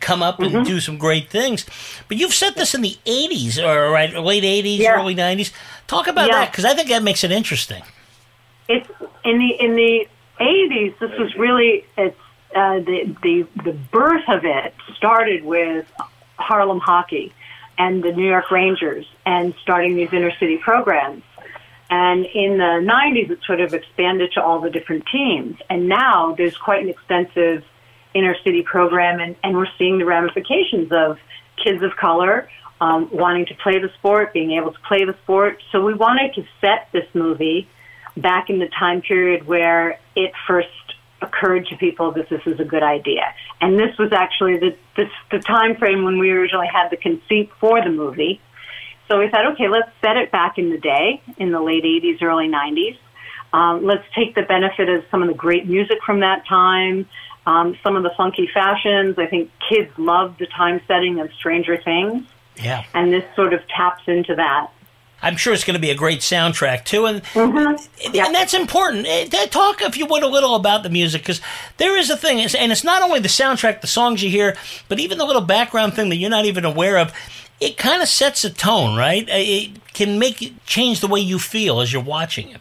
come 0.00 0.22
up 0.22 0.40
and 0.40 0.52
mm-hmm. 0.52 0.62
do 0.64 0.80
some 0.80 0.98
great 0.98 1.30
things. 1.30 1.64
But 2.08 2.16
you've 2.16 2.34
set 2.34 2.56
this 2.56 2.74
in 2.74 2.82
the 2.82 2.96
'80s, 3.06 3.62
or 3.62 3.90
right, 3.90 4.12
late 4.12 4.44
'80s, 4.44 4.78
yeah. 4.78 5.00
early 5.00 5.14
'90s. 5.14 5.52
Talk 5.86 6.06
about 6.06 6.28
yeah. 6.28 6.40
that 6.40 6.50
because 6.50 6.64
I 6.64 6.74
think 6.74 6.88
that 6.88 7.02
makes 7.02 7.24
it 7.24 7.30
interesting. 7.30 7.82
It's 8.68 8.88
in 9.24 9.38
the 9.38 9.50
in 9.60 9.76
the 9.76 10.08
'80s. 10.40 10.98
This 10.98 11.18
was 11.18 11.34
really 11.36 11.84
it's 11.96 12.18
uh, 12.54 12.80
the 12.80 13.16
the 13.22 13.46
the 13.64 13.72
birth 13.72 14.28
of 14.28 14.44
it 14.44 14.74
started 14.96 15.44
with 15.44 15.86
Harlem 16.38 16.80
hockey 16.80 17.32
and 17.78 18.02
the 18.02 18.12
New 18.12 18.26
York 18.28 18.50
Rangers 18.50 19.06
and 19.24 19.54
starting 19.62 19.96
these 19.96 20.12
inner 20.12 20.32
city 20.38 20.56
programs. 20.56 21.22
And 21.88 22.26
in 22.26 22.58
the 22.58 22.82
90s, 22.82 23.30
it 23.30 23.38
sort 23.46 23.60
of 23.60 23.72
expanded 23.72 24.32
to 24.32 24.42
all 24.42 24.60
the 24.60 24.70
different 24.70 25.04
teams. 25.10 25.56
And 25.70 25.88
now 25.88 26.34
there's 26.36 26.56
quite 26.56 26.82
an 26.82 26.88
extensive 26.88 27.64
inner 28.14 28.34
city 28.42 28.62
program, 28.62 29.20
and, 29.20 29.36
and 29.44 29.56
we're 29.56 29.68
seeing 29.78 29.98
the 29.98 30.04
ramifications 30.04 30.90
of 30.90 31.18
kids 31.62 31.82
of 31.82 31.94
color 31.96 32.48
um, 32.80 33.08
wanting 33.12 33.46
to 33.46 33.54
play 33.54 33.78
the 33.78 33.90
sport, 33.98 34.32
being 34.32 34.52
able 34.52 34.72
to 34.72 34.78
play 34.80 35.04
the 35.04 35.14
sport. 35.22 35.62
So 35.72 35.84
we 35.84 35.94
wanted 35.94 36.34
to 36.34 36.44
set 36.60 36.88
this 36.92 37.06
movie 37.14 37.68
back 38.16 38.50
in 38.50 38.58
the 38.58 38.68
time 38.68 39.02
period 39.02 39.46
where 39.46 39.98
it 40.14 40.32
first 40.46 40.68
occurred 41.22 41.66
to 41.66 41.76
people 41.76 42.12
that 42.12 42.28
this 42.28 42.42
is 42.46 42.60
a 42.60 42.64
good 42.64 42.82
idea. 42.82 43.34
And 43.60 43.78
this 43.78 43.96
was 43.98 44.12
actually 44.12 44.58
the, 44.58 44.76
the, 44.96 45.06
the 45.30 45.38
time 45.38 45.76
frame 45.76 46.04
when 46.04 46.18
we 46.18 46.30
originally 46.30 46.68
had 46.70 46.90
the 46.90 46.96
conceit 46.96 47.50
for 47.58 47.82
the 47.82 47.90
movie. 47.90 48.40
So 49.08 49.18
we 49.18 49.28
thought, 49.28 49.52
okay, 49.52 49.68
let's 49.68 49.90
set 50.00 50.16
it 50.16 50.32
back 50.32 50.58
in 50.58 50.70
the 50.70 50.78
day, 50.78 51.22
in 51.38 51.52
the 51.52 51.60
late 51.60 51.84
80s, 51.84 52.22
early 52.22 52.48
90s. 52.48 52.98
Um, 53.52 53.84
let's 53.84 54.04
take 54.14 54.34
the 54.34 54.42
benefit 54.42 54.88
of 54.88 55.04
some 55.10 55.22
of 55.22 55.28
the 55.28 55.34
great 55.34 55.66
music 55.66 55.98
from 56.04 56.20
that 56.20 56.46
time, 56.46 57.08
um, 57.46 57.76
some 57.82 57.96
of 57.96 58.02
the 58.02 58.10
funky 58.16 58.48
fashions. 58.52 59.16
I 59.18 59.26
think 59.26 59.50
kids 59.68 59.90
love 59.96 60.36
the 60.38 60.46
time 60.46 60.80
setting 60.88 61.20
of 61.20 61.32
Stranger 61.34 61.80
Things. 61.80 62.26
Yeah. 62.56 62.84
And 62.94 63.12
this 63.12 63.24
sort 63.36 63.54
of 63.54 63.60
taps 63.68 64.02
into 64.06 64.34
that. 64.34 64.70
I'm 65.22 65.36
sure 65.36 65.54
it's 65.54 65.64
going 65.64 65.74
to 65.74 65.80
be 65.80 65.90
a 65.90 65.94
great 65.94 66.20
soundtrack 66.20 66.84
too, 66.84 67.06
and 67.06 67.22
mm-hmm. 67.22 68.14
yeah. 68.14 68.26
and 68.26 68.34
that's 68.34 68.52
important. 68.52 69.06
Eh, 69.08 69.46
talk, 69.46 69.80
if 69.80 69.96
you 69.96 70.04
would, 70.06 70.22
a 70.22 70.28
little 70.28 70.54
about 70.54 70.82
the 70.82 70.90
music 70.90 71.22
because 71.22 71.40
there 71.78 71.96
is 71.96 72.10
a 72.10 72.16
thing, 72.16 72.38
and 72.38 72.70
it's 72.70 72.84
not 72.84 73.02
only 73.02 73.20
the 73.20 73.28
soundtrack, 73.28 73.80
the 73.80 73.86
songs 73.86 74.22
you 74.22 74.28
hear, 74.28 74.56
but 74.88 75.00
even 75.00 75.16
the 75.16 75.24
little 75.24 75.42
background 75.42 75.94
thing 75.94 76.10
that 76.10 76.16
you're 76.16 76.30
not 76.30 76.44
even 76.44 76.66
aware 76.66 76.98
of. 76.98 77.14
It 77.60 77.76
kind 77.76 78.02
of 78.02 78.08
sets 78.08 78.44
a 78.44 78.50
tone, 78.50 78.96
right? 78.96 79.26
Eh, 79.28 79.38
it 79.38 79.94
can 79.94 80.18
make 80.18 80.42
it 80.42 80.64
change 80.66 81.00
the 81.00 81.06
way 81.06 81.20
you 81.20 81.38
feel 81.38 81.80
as 81.80 81.92
you're 81.92 82.02
watching 82.02 82.50
it. 82.50 82.60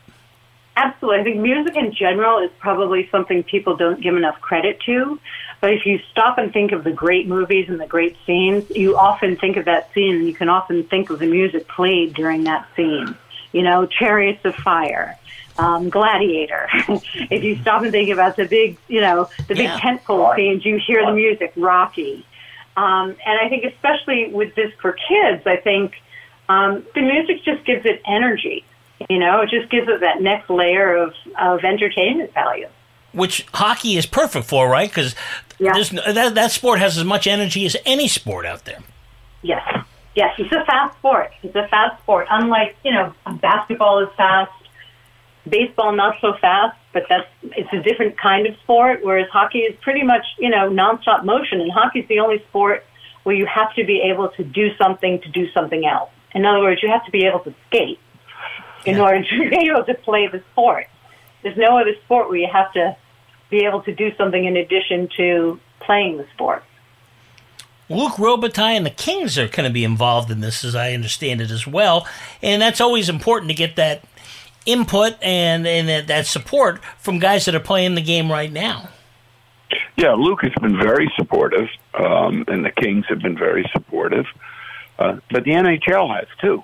Absolutely. 0.77 1.21
I 1.21 1.23
think 1.23 1.37
music 1.37 1.75
in 1.77 1.93
general 1.93 2.39
is 2.39 2.51
probably 2.59 3.07
something 3.09 3.43
people 3.43 3.77
don't 3.77 4.01
give 4.01 4.15
enough 4.15 4.39
credit 4.41 4.79
to. 4.85 5.19
But 5.61 5.73
if 5.73 5.85
you 5.85 5.99
stop 6.11 6.37
and 6.37 6.51
think 6.51 6.73
of 6.73 6.83
the 6.83 6.91
great 6.91 7.27
movies 7.27 7.69
and 7.69 7.79
the 7.79 7.87
great 7.87 8.17
scenes, 8.25 8.69
you 8.69 8.97
often 8.97 9.37
think 9.37 9.57
of 9.57 9.65
that 9.65 9.91
scene 9.93 10.15
and 10.15 10.27
you 10.27 10.33
can 10.33 10.49
often 10.49 10.83
think 10.83 11.09
of 11.09 11.19
the 11.19 11.27
music 11.27 11.67
played 11.67 12.13
during 12.13 12.43
that 12.43 12.67
scene. 12.75 13.15
You 13.53 13.63
know, 13.63 13.85
Chariots 13.85 14.43
of 14.43 14.53
Fire, 14.55 15.17
um, 15.57 15.89
Gladiator. 15.89 16.67
if 17.31 17.43
you 17.43 17.57
stop 17.61 17.83
and 17.83 17.91
think 17.91 18.09
about 18.09 18.35
the 18.35 18.45
big, 18.45 18.77
you 18.89 18.99
know, 18.99 19.29
the 19.47 19.55
big 19.55 19.63
yeah. 19.63 19.79
tentpole 19.79 20.35
scenes, 20.35 20.65
you 20.65 20.77
hear 20.85 21.05
the 21.05 21.13
music, 21.13 21.53
Rocky. 21.55 22.25
Um, 22.77 23.15
and 23.25 23.39
I 23.41 23.49
think 23.49 23.63
especially 23.63 24.31
with 24.31 24.53
this 24.55 24.71
for 24.81 24.93
kids, 24.93 25.43
I 25.45 25.55
think 25.57 25.93
um, 26.49 26.85
the 26.93 27.01
music 27.01 27.43
just 27.43 27.65
gives 27.65 27.85
it 27.85 28.01
energy. 28.05 28.65
You 29.09 29.19
know, 29.19 29.41
it 29.41 29.49
just 29.49 29.69
gives 29.69 29.87
it 29.87 30.01
that 30.01 30.21
next 30.21 30.49
layer 30.49 30.95
of, 30.95 31.13
of 31.39 31.63
entertainment 31.63 32.33
value. 32.33 32.67
Which 33.13 33.45
hockey 33.53 33.97
is 33.97 34.05
perfect 34.05 34.45
for, 34.45 34.69
right? 34.69 34.89
Because 34.89 35.15
yeah. 35.59 35.73
that, 36.11 36.35
that 36.35 36.51
sport 36.51 36.79
has 36.79 36.97
as 36.97 37.03
much 37.03 37.27
energy 37.27 37.65
as 37.65 37.77
any 37.85 38.07
sport 38.07 38.45
out 38.45 38.65
there. 38.65 38.79
Yes. 39.41 39.85
Yes, 40.15 40.33
it's 40.37 40.51
a 40.51 40.63
fast 40.65 40.97
sport. 40.97 41.31
It's 41.43 41.55
a 41.55 41.67
fast 41.67 42.01
sport. 42.01 42.27
Unlike, 42.29 42.77
you 42.83 42.91
know, 42.91 43.13
basketball 43.41 43.99
is 43.99 44.09
fast, 44.15 44.51
baseball 45.47 45.91
not 45.95 46.15
so 46.21 46.33
fast, 46.39 46.77
but 46.93 47.03
that's 47.09 47.27
it's 47.43 47.71
a 47.73 47.81
different 47.81 48.17
kind 48.17 48.47
of 48.47 48.55
sport, 48.63 48.99
whereas 49.03 49.27
hockey 49.31 49.59
is 49.59 49.75
pretty 49.81 50.03
much, 50.03 50.25
you 50.39 50.49
know, 50.49 50.69
nonstop 50.69 51.23
motion. 51.23 51.61
And 51.61 51.71
hockey 51.71 51.99
is 51.99 52.07
the 52.07 52.19
only 52.19 52.39
sport 52.49 52.83
where 53.23 53.35
you 53.35 53.45
have 53.45 53.73
to 53.75 53.85
be 53.85 54.01
able 54.01 54.29
to 54.29 54.43
do 54.43 54.75
something 54.77 55.21
to 55.21 55.29
do 55.29 55.51
something 55.51 55.85
else. 55.85 56.09
In 56.33 56.45
other 56.45 56.59
words, 56.59 56.81
you 56.83 56.89
have 56.89 57.05
to 57.05 57.11
be 57.11 57.25
able 57.25 57.39
to 57.39 57.53
skate 57.67 57.99
in 58.85 58.97
yeah. 58.97 59.03
order 59.03 59.23
to 59.23 59.49
be 59.49 59.69
able 59.69 59.83
to 59.85 59.93
play 59.95 60.27
the 60.27 60.43
sport. 60.51 60.87
There's 61.41 61.57
no 61.57 61.77
other 61.77 61.95
sport 62.05 62.29
where 62.29 62.37
you 62.37 62.49
have 62.51 62.71
to 62.73 62.95
be 63.49 63.65
able 63.65 63.81
to 63.83 63.93
do 63.93 64.15
something 64.15 64.43
in 64.43 64.57
addition 64.57 65.09
to 65.17 65.59
playing 65.79 66.17
the 66.17 66.25
sport. 66.33 66.63
Luc 67.87 68.13
Robitaille 68.13 68.77
and 68.77 68.85
the 68.85 68.91
Kings 68.91 69.37
are 69.37 69.47
going 69.47 69.69
to 69.69 69.73
be 69.73 69.83
involved 69.83 70.31
in 70.31 70.39
this, 70.39 70.63
as 70.65 70.75
I 70.75 70.93
understand 70.93 71.39
it, 71.39 71.51
as 71.51 71.67
well. 71.67 72.07
And 72.41 72.61
that's 72.61 72.81
always 72.81 73.09
important 73.09 73.49
to 73.49 73.55
get 73.55 73.75
that 73.75 74.03
input 74.65 75.13
and, 75.21 75.65
and 75.67 76.09
that, 76.09 76.25
support 76.25 76.83
from 76.97 77.19
guys 77.19 77.45
that 77.45 77.55
are 77.55 77.59
playing 77.59 77.95
the 77.95 78.01
game 78.01 78.31
right 78.31 78.51
now. 78.51 78.89
Yeah, 79.97 80.13
Luc 80.13 80.41
has 80.41 80.53
been 80.61 80.77
very 80.77 81.11
supportive, 81.15 81.69
um, 81.93 82.43
and 82.47 82.65
the 82.65 82.71
Kings 82.71 83.05
have 83.07 83.19
been 83.19 83.37
very 83.37 83.69
supportive. 83.71 84.25
Uh, 84.99 85.17
but 85.31 85.43
the 85.43 85.51
NHL 85.51 86.13
has 86.15 86.27
too. 86.39 86.63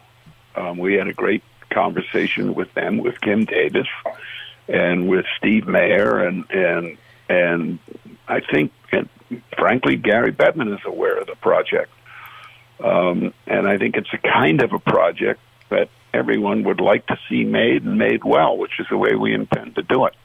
Um, 0.55 0.77
we 0.77 0.96
had 0.96 1.08
a 1.08 1.13
great 1.13 1.43
conversation 1.70 2.53
with 2.53 2.74
them 2.74 2.98
with 2.98 3.20
Kim 3.22 3.46
Davis, 3.46 3.88
and 4.67 5.08
with 5.08 5.25
Steve 5.38 5.67
Mayer 5.67 6.25
and 6.25 6.50
and 6.51 6.98
and 7.29 7.79
I 8.27 8.41
think, 8.41 8.72
and 8.91 9.10
frankly, 9.58 9.96
Gary 9.96 10.31
Bettman 10.31 10.74
is 10.74 10.81
aware 10.86 11.17
of 11.17 11.27
the 11.27 11.36
project. 11.36 11.91
Um, 12.84 13.34
and 13.48 13.67
I 13.67 13.77
think 13.77 13.96
it's 13.96 14.12
a 14.13 14.17
kind 14.17 14.62
of 14.62 14.74
a 14.74 14.79
project 14.79 15.39
that 15.70 15.89
everyone 16.13 16.63
would 16.63 16.82
like 16.82 17.06
to 17.08 17.18
see 17.30 17.44
made 17.44 17.84
and 17.84 17.98
made 17.98 18.24
well, 18.24 18.58
which 18.58 18.80
is 18.80 18.88
the 18.89 18.98
way 18.98 19.15
we 19.15 19.34
intend 19.34 19.75
to 19.75 19.84
do 19.84 20.06
it. 20.06 20.15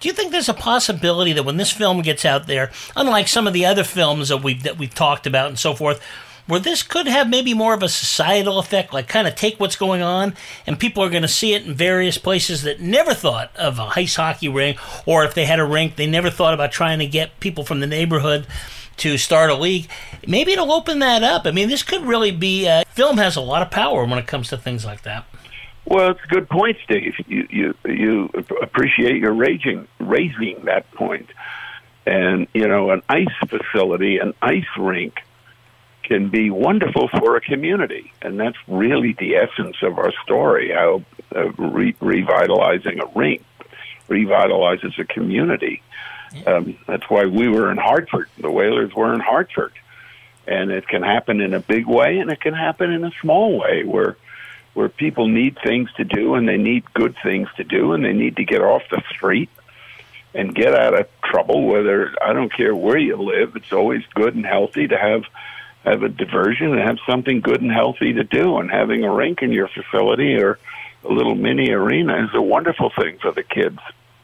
Do 0.00 0.08
you 0.08 0.14
think 0.14 0.32
there's 0.32 0.48
a 0.48 0.54
possibility 0.54 1.32
that 1.32 1.44
when 1.44 1.56
this 1.56 1.72
film 1.72 2.02
gets 2.02 2.24
out 2.24 2.46
there, 2.46 2.70
unlike 2.96 3.28
some 3.28 3.46
of 3.46 3.54
the 3.54 3.64
other 3.64 3.84
films 3.84 4.28
that 4.28 4.42
we've 4.42 4.62
that 4.64 4.76
we've 4.76 4.94
talked 4.94 5.26
about 5.26 5.48
and 5.48 5.58
so 5.58 5.74
forth, 5.74 6.02
where 6.46 6.60
this 6.60 6.82
could 6.82 7.06
have 7.06 7.28
maybe 7.28 7.54
more 7.54 7.72
of 7.74 7.82
a 7.82 7.88
societal 7.88 8.58
effect, 8.58 8.92
like 8.92 9.08
kind 9.08 9.26
of 9.26 9.34
take 9.34 9.58
what's 9.58 9.76
going 9.76 10.02
on, 10.02 10.34
and 10.66 10.78
people 10.78 11.02
are 11.02 11.08
going 11.08 11.22
to 11.22 11.28
see 11.28 11.54
it 11.54 11.64
in 11.64 11.74
various 11.74 12.18
places 12.18 12.62
that 12.62 12.80
never 12.80 13.14
thought 13.14 13.54
of 13.56 13.78
a 13.78 13.92
ice 13.96 14.16
hockey 14.16 14.48
rink, 14.48 14.78
or 15.06 15.24
if 15.24 15.34
they 15.34 15.46
had 15.46 15.60
a 15.60 15.64
rink, 15.64 15.96
they 15.96 16.06
never 16.06 16.30
thought 16.30 16.54
about 16.54 16.72
trying 16.72 16.98
to 16.98 17.06
get 17.06 17.40
people 17.40 17.64
from 17.64 17.80
the 17.80 17.86
neighborhood 17.86 18.46
to 18.98 19.18
start 19.18 19.50
a 19.50 19.54
league. 19.54 19.88
Maybe 20.26 20.52
it'll 20.52 20.72
open 20.72 20.98
that 21.00 21.22
up. 21.22 21.46
I 21.46 21.50
mean, 21.50 21.68
this 21.68 21.82
could 21.82 22.02
really 22.02 22.30
be. 22.30 22.68
Uh, 22.68 22.84
film 22.90 23.18
has 23.18 23.36
a 23.36 23.40
lot 23.40 23.62
of 23.62 23.70
power 23.70 24.04
when 24.04 24.18
it 24.18 24.26
comes 24.26 24.48
to 24.48 24.56
things 24.56 24.84
like 24.84 25.02
that. 25.02 25.24
Well, 25.86 26.12
it's 26.12 26.20
a 26.24 26.28
good 26.28 26.48
point, 26.48 26.78
Steve. 26.84 27.14
You 27.26 27.46
you 27.50 27.74
you 27.84 28.30
appreciate 28.62 29.16
your 29.16 29.34
raging 29.34 29.86
raising 29.98 30.64
that 30.64 30.90
point, 30.92 31.28
and 32.06 32.46
you 32.54 32.66
know 32.66 32.90
an 32.90 33.02
ice 33.08 33.26
facility, 33.46 34.18
an 34.18 34.32
ice 34.40 34.64
rink, 34.78 35.20
can 36.02 36.30
be 36.30 36.50
wonderful 36.50 37.08
for 37.08 37.36
a 37.36 37.40
community, 37.40 38.12
and 38.22 38.40
that's 38.40 38.56
really 38.66 39.12
the 39.18 39.36
essence 39.36 39.76
of 39.82 39.98
our 39.98 40.12
story. 40.22 40.70
How 40.72 41.02
uh, 41.36 41.50
re- 41.52 41.96
revitalizing 42.00 43.00
a 43.00 43.06
rink 43.14 43.42
revitalizes 44.08 44.98
a 44.98 45.04
community. 45.04 45.82
Um, 46.46 46.76
that's 46.86 47.08
why 47.08 47.26
we 47.26 47.48
were 47.48 47.70
in 47.70 47.76
Hartford. 47.76 48.28
The 48.38 48.50
Whalers 48.50 48.92
were 48.94 49.14
in 49.14 49.20
Hartford, 49.20 49.72
and 50.46 50.70
it 50.70 50.88
can 50.88 51.02
happen 51.02 51.40
in 51.40 51.54
a 51.54 51.60
big 51.60 51.86
way, 51.86 52.18
and 52.18 52.30
it 52.30 52.40
can 52.40 52.54
happen 52.54 52.90
in 52.90 53.04
a 53.04 53.12
small 53.20 53.58
way 53.58 53.84
where 53.84 54.16
where 54.74 54.88
people 54.88 55.28
need 55.28 55.56
things 55.64 55.88
to 55.96 56.04
do 56.04 56.34
and 56.34 56.48
they 56.48 56.56
need 56.56 56.84
good 56.94 57.16
things 57.22 57.48
to 57.56 57.64
do 57.64 57.92
and 57.92 58.04
they 58.04 58.12
need 58.12 58.36
to 58.36 58.44
get 58.44 58.60
off 58.60 58.82
the 58.90 59.00
street 59.08 59.48
and 60.34 60.54
get 60.54 60.74
out 60.74 60.98
of 60.98 61.08
trouble 61.22 61.64
whether 61.64 62.12
I 62.20 62.32
don't 62.32 62.52
care 62.52 62.74
where 62.74 62.98
you 62.98 63.16
live 63.16 63.54
it's 63.54 63.72
always 63.72 64.02
good 64.14 64.34
and 64.34 64.44
healthy 64.44 64.88
to 64.88 64.98
have 64.98 65.22
have 65.84 66.02
a 66.02 66.08
diversion 66.08 66.72
and 66.72 66.80
have 66.80 66.98
something 67.06 67.40
good 67.40 67.62
and 67.62 67.70
healthy 67.70 68.14
to 68.14 68.24
do 68.24 68.58
and 68.58 68.70
having 68.70 69.04
a 69.04 69.14
rink 69.14 69.42
in 69.42 69.52
your 69.52 69.68
facility 69.68 70.34
or 70.34 70.58
a 71.04 71.12
little 71.12 71.34
mini 71.34 71.70
arena 71.70 72.24
is 72.24 72.30
a 72.34 72.42
wonderful 72.42 72.90
thing 72.98 73.18
for 73.20 73.32
the 73.32 73.42
kids 73.42 73.78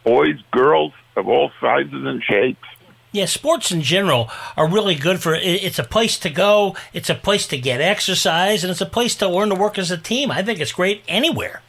boys 0.05 0.37
girls 0.51 0.93
of 1.17 1.29
all 1.29 1.51
sizes 1.61 2.05
and 2.07 2.23
shapes 2.23 2.67
yeah, 3.13 3.25
sports 3.25 3.73
in 3.73 3.83
general 3.83 4.31
are 4.57 4.69
really 4.69 4.95
good 4.95 5.21
for 5.21 5.35
it's 5.35 5.79
a 5.79 5.85
place 5.85 6.19
to 6.21 6.31
go, 6.31 6.77
it's 6.93 7.11
a 7.11 7.15
place 7.15 7.47
to 7.49 7.59
get 7.59 7.81
exercise, 7.81 8.63
and 8.63 8.71
it's 8.71 8.81
a 8.81 8.87
place 8.87 9.17
to 9.17 9.29
learn 9.29 9.49
to 9.49 9.57
work 9.57 9.79
as 9.79 9.91
a 9.91 9.99
team. 9.99 10.31
I 10.31 10.43
think 10.43 10.61
it's 10.61 10.73
great 10.73 11.03
anywhere. 11.09 11.63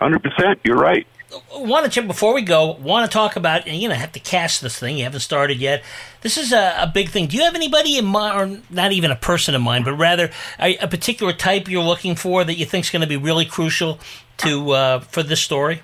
100%, 0.00 0.58
you're 0.64 0.76
right. 0.76 1.06
Want 1.54 1.92
to 1.92 2.02
before 2.02 2.34
we 2.34 2.42
go? 2.42 2.72
Want 2.72 3.08
to 3.08 3.12
talk 3.12 3.36
about? 3.36 3.68
You 3.68 3.88
know, 3.88 3.94
have 3.94 4.10
to 4.12 4.18
cast 4.18 4.62
this 4.62 4.80
thing. 4.80 4.98
You 4.98 5.04
haven't 5.04 5.20
started 5.20 5.58
yet. 5.58 5.84
This 6.22 6.36
is 6.36 6.52
a, 6.52 6.74
a 6.76 6.90
big 6.92 7.10
thing. 7.10 7.28
Do 7.28 7.36
you 7.36 7.44
have 7.44 7.54
anybody 7.54 7.96
in 7.96 8.04
mind, 8.04 8.36
or 8.40 8.60
not 8.68 8.90
even 8.90 9.12
a 9.12 9.16
person 9.16 9.54
in 9.54 9.62
mind, 9.62 9.84
but 9.84 9.92
rather 9.92 10.30
a, 10.58 10.76
a 10.78 10.88
particular 10.88 11.32
type 11.32 11.68
you're 11.68 11.84
looking 11.84 12.16
for 12.16 12.42
that 12.42 12.54
you 12.54 12.66
think 12.66 12.84
is 12.84 12.90
going 12.90 13.02
to 13.02 13.06
be 13.06 13.16
really 13.16 13.44
crucial 13.44 14.00
to 14.42 14.70
uh, 14.72 15.00
for 15.00 15.22
this 15.22 15.40
story? 15.40 15.82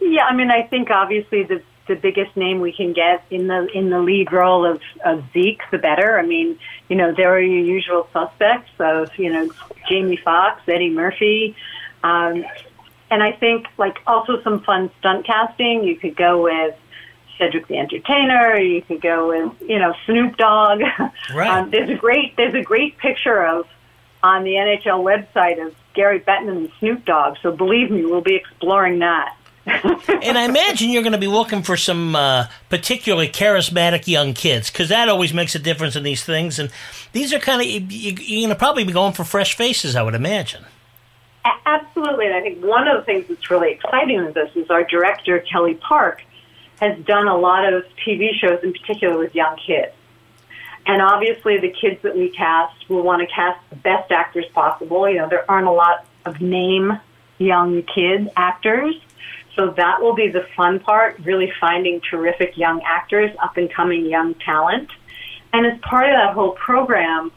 Yeah, 0.00 0.24
I 0.24 0.34
mean, 0.34 0.50
I 0.50 0.62
think 0.62 0.90
obviously 0.90 1.44
the 1.44 1.62
the 1.88 1.94
biggest 1.96 2.36
name 2.36 2.60
we 2.60 2.72
can 2.72 2.92
get 2.92 3.24
in 3.30 3.48
the 3.48 3.66
in 3.74 3.90
the 3.90 4.00
lead 4.00 4.32
role 4.32 4.64
of, 4.64 4.80
of 5.04 5.24
Zeke, 5.32 5.62
the 5.70 5.78
better. 5.78 6.18
I 6.18 6.22
mean, 6.24 6.58
you 6.88 6.96
know, 6.96 7.12
there 7.12 7.34
are 7.34 7.40
your 7.40 7.64
usual 7.64 8.08
suspects 8.12 8.70
of 8.78 9.10
you 9.18 9.32
know 9.32 9.50
Jamie 9.88 10.16
Foxx, 10.16 10.62
Eddie 10.68 10.90
Murphy, 10.90 11.56
um, 12.02 12.44
and 13.10 13.22
I 13.22 13.32
think 13.32 13.66
like 13.78 13.98
also 14.06 14.40
some 14.42 14.60
fun 14.62 14.90
stunt 14.98 15.26
casting. 15.26 15.84
You 15.84 15.96
could 15.96 16.16
go 16.16 16.42
with 16.42 16.76
Cedric 17.38 17.66
the 17.66 17.78
Entertainer. 17.78 18.58
You 18.58 18.82
could 18.82 19.00
go 19.00 19.28
with 19.28 19.68
you 19.68 19.78
know 19.78 19.94
Snoop 20.06 20.36
Dogg. 20.36 20.82
Right. 21.32 21.48
um, 21.48 21.70
there's 21.70 21.88
a 21.88 21.94
great 21.94 22.36
there's 22.36 22.54
a 22.54 22.62
great 22.62 22.98
picture 22.98 23.46
of 23.46 23.66
on 24.22 24.44
the 24.44 24.52
NHL 24.52 25.02
website 25.02 25.64
of 25.64 25.74
Gary 25.94 26.20
Bettman 26.20 26.56
and 26.56 26.72
Snoop 26.78 27.04
Dogg. 27.04 27.36
So 27.42 27.52
believe 27.52 27.90
me, 27.90 28.04
we'll 28.04 28.20
be 28.20 28.36
exploring 28.36 28.98
that. 29.00 29.36
and 29.66 30.36
I 30.36 30.44
imagine 30.44 30.90
you're 30.90 31.04
going 31.04 31.12
to 31.12 31.18
be 31.18 31.28
looking 31.28 31.62
for 31.62 31.76
some 31.76 32.16
uh, 32.16 32.48
particularly 32.68 33.28
charismatic 33.28 34.08
young 34.08 34.34
kids 34.34 34.70
because 34.70 34.88
that 34.88 35.08
always 35.08 35.32
makes 35.32 35.54
a 35.54 35.60
difference 35.60 35.94
in 35.94 36.02
these 36.02 36.24
things. 36.24 36.58
And 36.58 36.70
these 37.12 37.32
are 37.32 37.38
kind 37.38 37.60
of 37.60 37.68
you, 37.68 37.80
you're 37.80 38.40
going 38.40 38.48
to 38.48 38.58
probably 38.58 38.82
be 38.82 38.92
going 38.92 39.12
for 39.12 39.22
fresh 39.22 39.56
faces, 39.56 39.94
I 39.94 40.02
would 40.02 40.16
imagine. 40.16 40.64
Absolutely, 41.64 42.26
and 42.26 42.34
I 42.34 42.40
think 42.40 42.64
one 42.64 42.88
of 42.88 42.98
the 42.98 43.04
things 43.04 43.26
that's 43.28 43.50
really 43.50 43.72
exciting 43.72 44.24
with 44.24 44.34
this 44.34 44.50
is 44.56 44.68
our 44.70 44.84
director 44.84 45.38
Kelly 45.40 45.74
Park 45.74 46.22
has 46.80 46.98
done 47.04 47.28
a 47.28 47.36
lot 47.36 47.72
of 47.72 47.84
TV 48.04 48.30
shows, 48.34 48.60
in 48.62 48.72
particular 48.72 49.16
with 49.16 49.34
young 49.34 49.56
kids. 49.64 49.92
And 50.86 51.00
obviously, 51.00 51.58
the 51.58 51.70
kids 51.70 52.02
that 52.02 52.16
we 52.16 52.30
cast 52.30 52.88
will 52.88 53.02
want 53.02 53.20
to 53.26 53.32
cast 53.32 53.58
the 53.70 53.76
best 53.76 54.10
actors 54.10 54.46
possible. 54.52 55.08
You 55.08 55.18
know, 55.18 55.28
there 55.28 55.48
aren't 55.50 55.68
a 55.68 55.72
lot 55.72 56.04
of 56.24 56.40
name 56.40 56.98
young 57.38 57.82
kid 57.82 58.30
actors. 58.36 58.96
So 59.54 59.70
that 59.76 60.00
will 60.00 60.14
be 60.14 60.28
the 60.28 60.46
fun 60.56 60.80
part, 60.80 61.18
really 61.20 61.52
finding 61.60 62.00
terrific 62.00 62.56
young 62.56 62.80
actors, 62.82 63.30
up 63.40 63.56
and 63.56 63.72
coming 63.72 64.06
young 64.06 64.34
talent. 64.34 64.90
And 65.52 65.66
as 65.66 65.78
part 65.80 66.06
of 66.06 66.12
that 66.12 66.34
whole 66.34 66.52
program, 66.52 67.30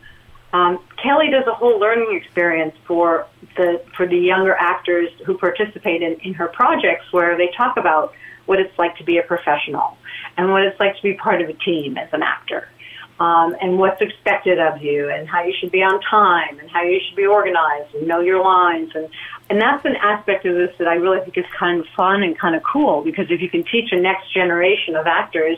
um, 0.53 0.79
Kelly 1.03 1.29
does 1.29 1.45
a 1.47 1.53
whole 1.53 1.79
learning 1.79 2.15
experience 2.15 2.75
for 2.88 3.27
the 3.58 3.84
for 3.95 4.08
the 4.08 4.17
younger 4.17 4.55
actors 4.55 5.10
who 5.25 5.38
participate 5.38 6.01
in, 6.01 6.13
in 6.21 6.34
her 6.34 6.47
projects, 6.47 7.12
where 7.12 7.38
they 7.38 7.51
talk 7.58 7.75
about 7.75 8.13
what 8.45 8.60
it's 8.60 8.77
like 8.79 8.95
to 8.97 9.03
be 9.03 9.17
a 9.17 9.23
professional 9.23 9.97
and 10.38 10.51
what 10.51 10.63
it's 10.63 10.79
like 10.79 10.95
to 10.95 11.01
be 11.01 11.13
part 11.13 11.41
of 11.41 11.49
a 11.49 11.53
team 11.53 11.97
as 11.97 12.08
an 12.13 12.23
actor 12.23 12.69
um, 13.19 13.56
and 13.62 13.78
what's 13.78 14.01
expected 14.01 14.60
of 14.60 14.82
you, 14.82 15.10
and 15.10 15.28
how 15.28 15.43
you 15.43 15.54
should 15.60 15.71
be 15.71 15.82
on 15.82 16.01
time, 16.01 16.60
and 16.60 16.69
how 16.69 16.84
you 16.84 16.99
should 17.08 17.15
be 17.15 17.25
organized, 17.25 17.95
and 17.95 18.08
know 18.08 18.19
your 18.19 18.43
lines, 18.43 18.91
and 18.93 19.10
and 19.49 19.62
that's 19.62 19.86
an 19.86 19.95
aspect 19.95 20.45
of 20.45 20.56
this 20.56 20.75
that 20.80 20.88
I 20.88 20.95
really 20.95 21.21
think 21.21 21.38
is 21.38 21.45
kind 21.58 21.80
of 21.80 21.86
fun 21.95 22.23
and 22.23 22.38
kind 22.38 22.56
of 22.56 22.63
cool 22.63 23.04
because 23.04 23.28
if 23.30 23.41
you 23.41 23.49
can 23.49 23.63
teach 23.63 23.91
a 23.91 23.99
next 23.99 24.34
generation 24.34 24.95
of 24.95 25.06
actors 25.06 25.58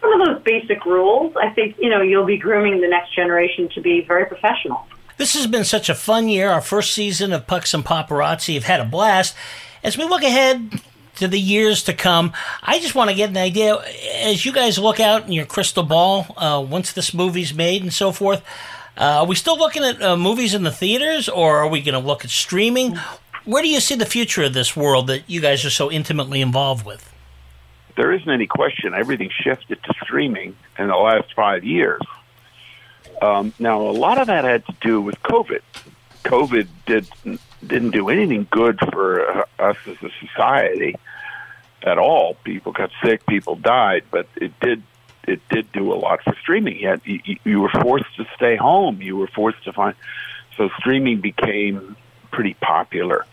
some 0.00 0.20
of 0.20 0.26
those 0.26 0.42
basic 0.42 0.86
rules, 0.86 1.34
I 1.36 1.50
think 1.50 1.76
you 1.78 1.90
know 1.90 2.00
you'll 2.00 2.26
be 2.26 2.38
grooming 2.38 2.80
the 2.80 2.88
next 2.88 3.14
generation 3.14 3.68
to 3.74 3.80
be 3.80 4.02
very 4.06 4.26
professional. 4.26 4.86
This 5.18 5.34
has 5.34 5.46
been 5.46 5.64
such 5.64 5.90
a 5.90 5.94
fun 5.94 6.28
year. 6.28 6.48
Our 6.48 6.62
first 6.62 6.94
season 6.94 7.34
of 7.34 7.46
Pucks 7.46 7.74
and 7.74 7.84
Paparazzi 7.84 8.54
have 8.54 8.64
had 8.64 8.80
a 8.80 8.86
blast. 8.86 9.36
As 9.82 9.98
we 9.98 10.04
look 10.04 10.22
ahead 10.22 10.80
to 11.20 11.28
the 11.28 11.40
years 11.40 11.82
to 11.84 11.94
come. 11.94 12.32
I 12.62 12.80
just 12.80 12.94
want 12.94 13.10
to 13.10 13.16
get 13.16 13.30
an 13.30 13.36
idea 13.36 13.76
as 14.16 14.44
you 14.44 14.52
guys 14.52 14.78
look 14.78 15.00
out 15.00 15.26
in 15.26 15.32
your 15.32 15.46
crystal 15.46 15.82
ball 15.82 16.26
uh, 16.36 16.64
once 16.68 16.92
this 16.92 17.14
movie's 17.14 17.54
made 17.54 17.82
and 17.82 17.92
so 17.92 18.10
forth. 18.10 18.42
Uh, 18.96 19.20
are 19.20 19.26
we 19.26 19.34
still 19.34 19.56
looking 19.56 19.84
at 19.84 20.02
uh, 20.02 20.16
movies 20.16 20.54
in 20.54 20.62
the 20.62 20.70
theaters, 20.70 21.28
or 21.28 21.58
are 21.58 21.68
we 21.68 21.80
going 21.80 22.00
to 22.00 22.06
look 22.06 22.24
at 22.24 22.30
streaming? 22.30 22.98
Where 23.44 23.62
do 23.62 23.68
you 23.68 23.80
see 23.80 23.94
the 23.94 24.06
future 24.06 24.42
of 24.42 24.52
this 24.52 24.76
world 24.76 25.06
that 25.06 25.28
you 25.28 25.40
guys 25.40 25.64
are 25.64 25.70
so 25.70 25.90
intimately 25.90 26.40
involved 26.40 26.84
with? 26.84 27.10
There 27.96 28.12
isn't 28.12 28.30
any 28.30 28.46
question. 28.46 28.94
Everything 28.94 29.30
shifted 29.30 29.82
to 29.82 29.94
streaming 30.02 30.56
in 30.78 30.88
the 30.88 30.96
last 30.96 31.32
five 31.34 31.64
years. 31.64 32.02
Um, 33.22 33.52
now, 33.58 33.80
a 33.82 33.92
lot 33.92 34.18
of 34.18 34.26
that 34.28 34.44
had 34.44 34.66
to 34.66 34.74
do 34.80 35.00
with 35.00 35.22
COVID. 35.22 35.60
COVID 36.24 36.68
did 36.86 37.08
didn't 37.66 37.90
do 37.90 38.08
anything 38.08 38.46
good 38.50 38.78
for 38.90 39.26
uh, 39.28 39.44
us 39.58 39.76
as 39.86 39.96
a 40.02 40.10
society 40.26 40.96
at 41.82 41.98
all. 41.98 42.34
People 42.44 42.72
got 42.72 42.90
sick, 43.04 43.26
people 43.26 43.56
died, 43.56 44.04
but 44.10 44.26
it 44.36 44.58
did 44.60 44.82
it 45.28 45.40
did 45.48 45.70
do 45.72 45.92
a 45.92 45.94
lot 45.94 46.22
for 46.24 46.34
streaming. 46.40 46.80
Yet 46.80 47.06
you, 47.06 47.36
you 47.44 47.60
were 47.60 47.70
forced 47.70 48.16
to 48.16 48.24
stay 48.36 48.56
home. 48.56 49.00
You 49.02 49.16
were 49.16 49.28
forced 49.28 49.62
to 49.64 49.72
find 49.72 49.94
so 50.56 50.70
streaming 50.78 51.20
became 51.20 51.96
pretty 52.32 52.54
popular. 52.54 53.26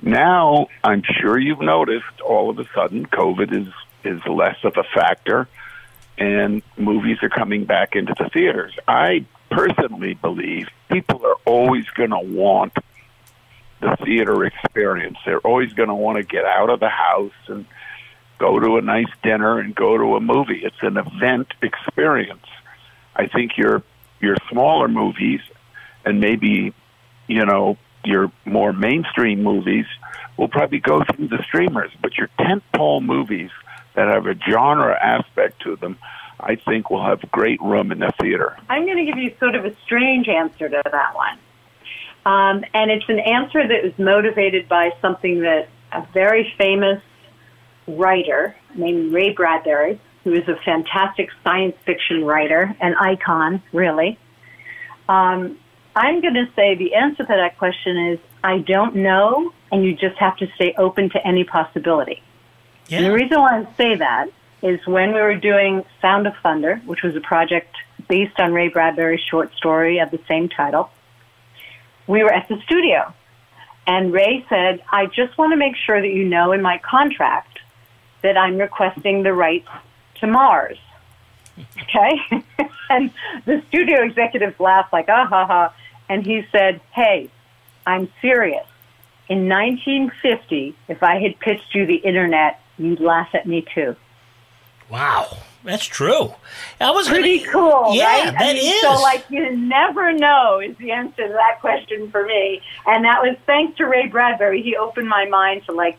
Now 0.00 0.66
I'm 0.82 1.02
sure 1.02 1.38
you've 1.38 1.60
noticed 1.60 2.20
all 2.24 2.50
of 2.50 2.58
a 2.58 2.66
sudden 2.74 3.06
COVID 3.06 3.52
is 3.52 3.72
is 4.04 4.20
less 4.26 4.56
of 4.64 4.76
a 4.76 4.82
factor, 4.82 5.48
and 6.18 6.62
movies 6.76 7.18
are 7.22 7.28
coming 7.28 7.64
back 7.64 7.94
into 7.94 8.14
the 8.18 8.28
theaters. 8.30 8.74
I 8.88 9.24
personally 9.50 10.14
believe 10.14 10.68
people 10.90 11.24
are 11.24 11.36
always 11.44 11.84
going 11.90 12.10
to 12.10 12.18
want 12.18 12.72
the 13.82 13.96
theater 14.04 14.44
experience. 14.44 15.18
They're 15.26 15.40
always 15.40 15.72
going 15.74 15.88
to 15.88 15.94
want 15.94 16.16
to 16.16 16.22
get 16.22 16.44
out 16.44 16.70
of 16.70 16.80
the 16.80 16.88
house 16.88 17.32
and 17.48 17.66
go 18.38 18.58
to 18.58 18.76
a 18.76 18.80
nice 18.80 19.12
dinner 19.22 19.58
and 19.58 19.74
go 19.74 19.98
to 19.98 20.16
a 20.16 20.20
movie. 20.20 20.62
It's 20.64 20.76
an 20.80 20.96
event 20.96 21.48
experience. 21.60 22.46
I 23.14 23.26
think 23.26 23.58
your 23.58 23.82
your 24.20 24.36
smaller 24.50 24.88
movies 24.88 25.40
and 26.04 26.20
maybe 26.20 26.72
you 27.26 27.44
know 27.44 27.76
your 28.04 28.32
more 28.44 28.72
mainstream 28.72 29.42
movies 29.42 29.86
will 30.36 30.48
probably 30.48 30.78
go 30.78 31.02
through 31.04 31.28
the 31.28 31.42
streamers. 31.42 31.90
But 32.00 32.16
your 32.16 32.28
tentpole 32.38 33.02
movies 33.02 33.50
that 33.94 34.08
have 34.08 34.26
a 34.26 34.34
genre 34.48 34.96
aspect 35.00 35.62
to 35.62 35.76
them, 35.76 35.98
I 36.40 36.56
think 36.56 36.88
will 36.88 37.04
have 37.04 37.20
great 37.30 37.60
room 37.60 37.92
in 37.92 37.98
the 37.98 38.12
theater. 38.20 38.56
I'm 38.68 38.86
going 38.86 38.96
to 38.96 39.04
give 39.04 39.18
you 39.18 39.34
sort 39.38 39.54
of 39.54 39.64
a 39.64 39.74
strange 39.84 40.28
answer 40.28 40.68
to 40.68 40.82
that 40.84 41.14
one. 41.14 41.38
Um, 42.24 42.64
and 42.72 42.90
it's 42.90 43.08
an 43.08 43.18
answer 43.18 43.66
that 43.66 43.82
was 43.82 43.92
motivated 43.98 44.68
by 44.68 44.92
something 45.00 45.40
that 45.40 45.68
a 45.92 46.06
very 46.14 46.52
famous 46.56 47.02
writer 47.86 48.54
named 48.74 49.12
Ray 49.12 49.32
Bradbury, 49.32 50.00
who 50.24 50.32
is 50.32 50.46
a 50.48 50.56
fantastic 50.64 51.30
science 51.42 51.76
fiction 51.84 52.24
writer, 52.24 52.74
an 52.80 52.94
icon, 52.94 53.62
really. 53.72 54.18
Um, 55.08 55.58
I'm 55.96 56.20
going 56.20 56.34
to 56.34 56.48
say 56.54 56.76
the 56.76 56.94
answer 56.94 57.24
to 57.24 57.28
that 57.28 57.58
question 57.58 58.12
is 58.12 58.18
I 58.44 58.58
don't 58.58 58.96
know, 58.96 59.52
and 59.70 59.84
you 59.84 59.94
just 59.94 60.16
have 60.18 60.36
to 60.38 60.46
stay 60.54 60.74
open 60.78 61.10
to 61.10 61.26
any 61.26 61.44
possibility. 61.44 62.22
Yeah. 62.88 62.98
And 62.98 63.06
the 63.06 63.12
reason 63.12 63.40
why 63.40 63.60
I 63.60 63.76
say 63.76 63.96
that 63.96 64.28
is 64.62 64.84
when 64.86 65.12
we 65.12 65.20
were 65.20 65.36
doing 65.36 65.84
Sound 66.00 66.26
of 66.26 66.34
Thunder, 66.42 66.76
which 66.86 67.02
was 67.02 67.14
a 67.16 67.20
project 67.20 67.74
based 68.08 68.38
on 68.38 68.52
Ray 68.52 68.68
Bradbury's 68.68 69.20
short 69.30 69.54
story 69.56 69.98
of 69.98 70.10
the 70.10 70.20
same 70.28 70.48
title, 70.48 70.90
we 72.06 72.22
were 72.22 72.32
at 72.32 72.48
the 72.48 72.60
studio. 72.62 73.12
And 73.86 74.12
Ray 74.12 74.44
said, 74.48 74.82
I 74.90 75.06
just 75.06 75.36
want 75.36 75.52
to 75.52 75.56
make 75.56 75.76
sure 75.76 76.00
that 76.00 76.08
you 76.08 76.24
know 76.24 76.52
in 76.52 76.62
my 76.62 76.78
contract 76.78 77.58
that 78.22 78.36
I'm 78.36 78.58
requesting 78.58 79.22
the 79.22 79.32
rights 79.32 79.68
to 80.16 80.26
Mars. 80.26 80.78
Okay? 81.82 82.18
and 82.90 83.10
the 83.44 83.62
studio 83.68 84.02
executives 84.02 84.58
laughed 84.58 84.90
like, 84.90 85.10
ah 85.10 85.26
ha 85.26 85.46
ha. 85.46 85.74
And 86.08 86.24
he 86.24 86.46
said, 86.50 86.80
hey, 86.92 87.30
I'm 87.86 88.10
serious. 88.22 88.66
In 89.28 89.48
1950, 89.50 90.74
if 90.88 91.02
I 91.02 91.20
had 91.20 91.38
pitched 91.40 91.74
you 91.74 91.84
the 91.84 91.96
internet, 91.96 92.60
you'd 92.78 93.00
laugh 93.00 93.28
at 93.34 93.46
me 93.46 93.66
too. 93.74 93.94
Wow. 94.92 95.38
That's 95.64 95.86
true. 95.86 96.34
I 96.80 96.90
was 96.90 97.08
Pretty 97.08 97.38
gonna, 97.38 97.52
cool, 97.52 97.94
yeah, 97.94 98.24
right? 98.24 98.32
that 98.32 98.42
I 98.42 98.52
mean, 98.52 98.74
is. 98.74 98.80
So, 98.82 98.94
like, 99.00 99.24
you 99.30 99.56
never 99.56 100.12
know 100.12 100.60
is 100.60 100.76
the 100.76 100.90
answer 100.90 101.28
to 101.28 101.32
that 101.32 101.60
question 101.60 102.10
for 102.10 102.24
me. 102.26 102.60
And 102.86 103.04
that 103.04 103.22
was 103.22 103.36
thanks 103.46 103.78
to 103.78 103.84
Ray 103.84 104.08
Bradbury. 104.08 104.60
He 104.60 104.76
opened 104.76 105.08
my 105.08 105.24
mind 105.26 105.62
to, 105.66 105.72
like, 105.72 105.98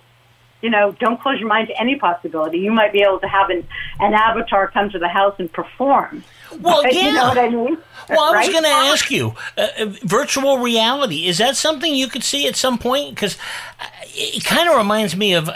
you 0.63 0.69
know, 0.69 0.93
don't 0.93 1.19
close 1.21 1.39
your 1.39 1.49
mind 1.49 1.67
to 1.67 1.79
any 1.79 1.97
possibility. 1.97 2.57
You 2.57 2.71
might 2.71 2.93
be 2.93 3.01
able 3.01 3.19
to 3.19 3.27
have 3.27 3.49
an, 3.49 3.67
an 3.99 4.13
avatar 4.13 4.69
come 4.69 4.89
to 4.91 4.97
the 4.97 5.09
house 5.09 5.35
and 5.37 5.51
perform. 5.51 6.23
Well, 6.59 6.83
yeah. 6.83 7.07
You 7.07 7.13
know 7.13 7.27
what 7.27 7.37
I 7.37 7.49
mean? 7.49 7.77
Well, 8.09 8.33
I 8.33 8.39
was 8.39 8.49
going 8.49 8.63
to 8.63 8.69
ask 8.69 9.09
you, 9.11 9.33
uh, 9.57 9.67
uh, 9.79 9.85
virtual 10.03 10.57
reality 10.59 11.25
is 11.25 11.37
that 11.37 11.55
something 11.55 11.93
you 11.93 12.07
could 12.07 12.23
see 12.23 12.47
at 12.47 12.55
some 12.55 12.77
point? 12.77 13.15
Because 13.15 13.37
it 14.15 14.43
kind 14.43 14.69
of 14.69 14.77
reminds 14.77 15.15
me 15.15 15.33
of 15.33 15.49
uh, 15.49 15.55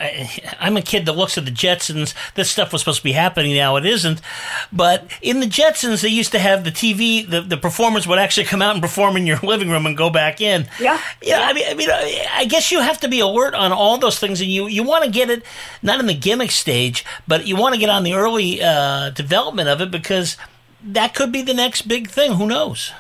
I'm 0.60 0.78
a 0.78 0.82
kid 0.82 1.06
that 1.06 1.14
looks 1.14 1.38
at 1.38 1.46
the 1.46 1.52
Jetsons. 1.52 2.14
This 2.36 2.50
stuff 2.50 2.72
was 2.72 2.82
supposed 2.82 3.00
to 3.00 3.04
be 3.04 3.12
happening 3.12 3.54
now; 3.56 3.76
it 3.76 3.86
isn't. 3.86 4.22
But 4.72 5.06
in 5.22 5.40
the 5.40 5.46
Jetsons, 5.46 6.02
they 6.02 6.10
used 6.10 6.32
to 6.32 6.40
have 6.40 6.64
the 6.64 6.72
TV. 6.72 7.30
The, 7.30 7.42
the 7.42 7.58
performers 7.58 8.08
would 8.08 8.20
actually 8.20 8.46
come 8.46 8.62
out 8.62 8.74
and 8.74 8.82
perform 8.82 9.18
in 9.18 9.26
your 9.26 9.40
living 9.44 9.70
room 9.70 9.86
and 9.86 9.96
go 9.96 10.10
back 10.10 10.42
in. 10.42 10.68
Yeah. 10.80 11.00
Yeah. 11.22 11.42
I 11.42 11.54
mean, 11.54 11.66
I 11.68 11.74
mean, 11.74 11.90
I 11.90 12.46
guess 12.46 12.72
you 12.72 12.80
have 12.80 13.00
to 13.02 13.08
be 13.08 13.20
alert 13.20 13.54
on 13.54 13.72
all 13.72 13.98
those 13.98 14.20
things, 14.20 14.42
and 14.42 14.50
you 14.50 14.68
you 14.68 14.84
want 14.84 14.97
to 15.04 15.10
get 15.10 15.30
it 15.30 15.44
not 15.82 16.00
in 16.00 16.06
the 16.08 16.14
gimmick 16.14 16.52
stage, 16.52 17.06
but 17.28 17.48
you 17.48 17.56
want 17.56 17.74
to 17.76 17.80
get 17.80 17.90
on 17.90 18.04
the 18.04 18.14
early 18.14 18.62
uh, 18.62 19.10
development 19.12 19.70
of 19.70 19.82
it 19.82 19.92
because 19.92 20.38
that 20.84 21.14
could 21.14 21.32
be 21.32 21.42
the 21.42 21.54
next 21.54 21.84
big 21.88 22.10
thing. 22.10 22.34
Who 22.34 22.48
knows? 22.48 22.92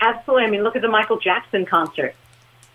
Absolutely. 0.00 0.44
I 0.44 0.50
mean, 0.50 0.62
look 0.62 0.76
at 0.76 0.82
the 0.82 0.88
Michael 0.88 1.18
Jackson 1.18 1.66
concert. 1.66 2.14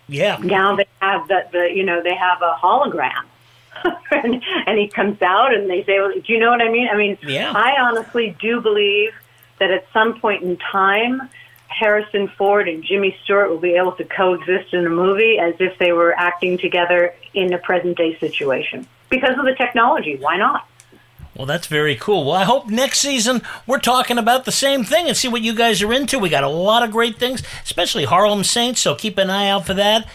Yeah. 0.08 0.38
Now 0.38 0.76
they 0.76 0.86
have 1.02 1.28
the, 1.28 1.48
the 1.52 1.72
you 1.74 1.84
know, 1.84 2.04
they 2.04 2.16
have 2.16 2.42
a 2.42 2.58
hologram. 2.62 3.24
and, 4.12 4.44
and 4.68 4.78
he 4.78 4.88
comes 4.88 5.22
out 5.22 5.54
and 5.54 5.70
they 5.70 5.84
say, 5.84 6.00
well, 6.00 6.12
do 6.14 6.34
you 6.34 6.40
know 6.40 6.52
what 6.52 6.62
I 6.62 6.70
mean? 6.70 6.88
I 6.88 6.96
mean, 6.96 7.18
Yeah. 7.24 7.52
I 7.56 7.76
honestly 7.80 8.36
do 8.40 8.62
believe 8.62 9.14
that 9.60 9.72
at 9.72 9.86
some 9.94 10.20
point 10.20 10.44
in 10.44 10.58
time, 10.58 11.30
Harrison 11.78 12.28
Ford 12.28 12.68
and 12.68 12.84
Jimmy 12.84 13.18
Stewart 13.24 13.50
will 13.50 13.60
be 13.60 13.76
able 13.76 13.94
to 13.94 14.04
coexist 14.04 14.74
in 14.74 14.86
a 14.86 14.90
movie 14.90 15.40
as 15.40 15.56
if 15.60 15.78
they 15.78 15.92
were 15.92 16.14
acting 16.18 16.58
together 16.58 17.14
in 17.34 17.54
a 17.54 17.58
present 17.58 17.98
day 17.98 18.18
situation. 18.20 18.88
Because 19.10 19.38
of 19.38 19.46
the 19.46 19.56
technology, 19.56 20.18
why 20.18 20.38
not? 20.38 20.68
Well, 21.36 21.48
that's 21.48 21.68
very 21.68 21.96
cool. 21.96 22.26
Well, 22.26 22.36
I 22.36 22.44
hope 22.44 22.70
next 22.70 23.00
season 23.00 23.42
we're 23.66 23.80
talking 23.80 24.18
about 24.18 24.46
the 24.46 24.52
same 24.52 24.84
thing 24.84 25.08
and 25.08 25.18
see 25.18 25.28
what 25.28 25.42
you 25.42 25.56
guys 25.56 25.82
are 25.82 25.92
into. 25.92 26.20
We 26.20 26.30
got 26.30 26.44
a 26.44 26.50
lot 26.50 26.84
of 26.84 26.92
great 26.92 27.18
things, 27.18 27.42
especially 27.64 28.06
Harlem 28.06 28.44
Saints, 28.44 28.82
so 28.82 28.94
keep 28.94 29.18
an 29.18 29.30
eye 29.30 29.50
out 29.50 29.66
for 29.66 29.74
that. 29.74 30.08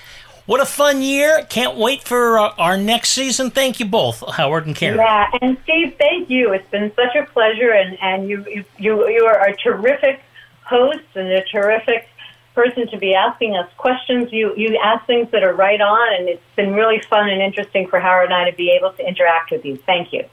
What 0.46 0.60
a 0.60 0.64
fun 0.64 1.02
year. 1.02 1.44
Can't 1.50 1.76
wait 1.76 2.04
for 2.04 2.38
uh, 2.38 2.54
our 2.56 2.78
next 2.78 3.10
season. 3.10 3.50
Thank 3.50 3.80
you 3.80 3.86
both, 3.86 4.22
Howard 4.26 4.66
and 4.66 4.74
Karen. 4.74 4.96
Yeah, 4.96 5.28
and 5.42 5.58
Steve, 5.64 5.96
thank 5.98 6.30
you. 6.30 6.52
It's 6.52 6.66
been 6.70 6.90
such 6.94 7.14
a 7.16 7.26
pleasure, 7.26 7.72
and, 7.72 7.98
and 8.00 8.28
you, 8.30 8.44
you, 8.48 8.64
you, 8.78 9.08
you 9.08 9.24
are 9.26 9.46
a 9.46 9.54
terrific 9.56 10.22
host 10.68 11.04
and 11.14 11.28
a 11.28 11.42
terrific 11.44 12.08
person 12.54 12.88
to 12.88 12.98
be 12.98 13.14
asking 13.14 13.56
us 13.56 13.70
questions. 13.76 14.32
You, 14.32 14.54
you 14.56 14.78
ask 14.82 15.06
things 15.06 15.30
that 15.30 15.42
are 15.42 15.54
right 15.54 15.80
on, 15.80 16.14
and 16.18 16.28
it's 16.28 16.42
been 16.56 16.74
really 16.74 17.00
fun 17.08 17.28
and 17.28 17.40
interesting 17.40 17.86
for 17.88 18.00
Howard 18.00 18.26
and 18.26 18.34
I 18.34 18.50
to 18.50 18.56
be 18.56 18.70
able 18.70 18.92
to 18.92 19.06
interact 19.06 19.50
with 19.50 19.64
you. 19.64 19.76
Thank 19.76 20.12
you. 20.12 20.24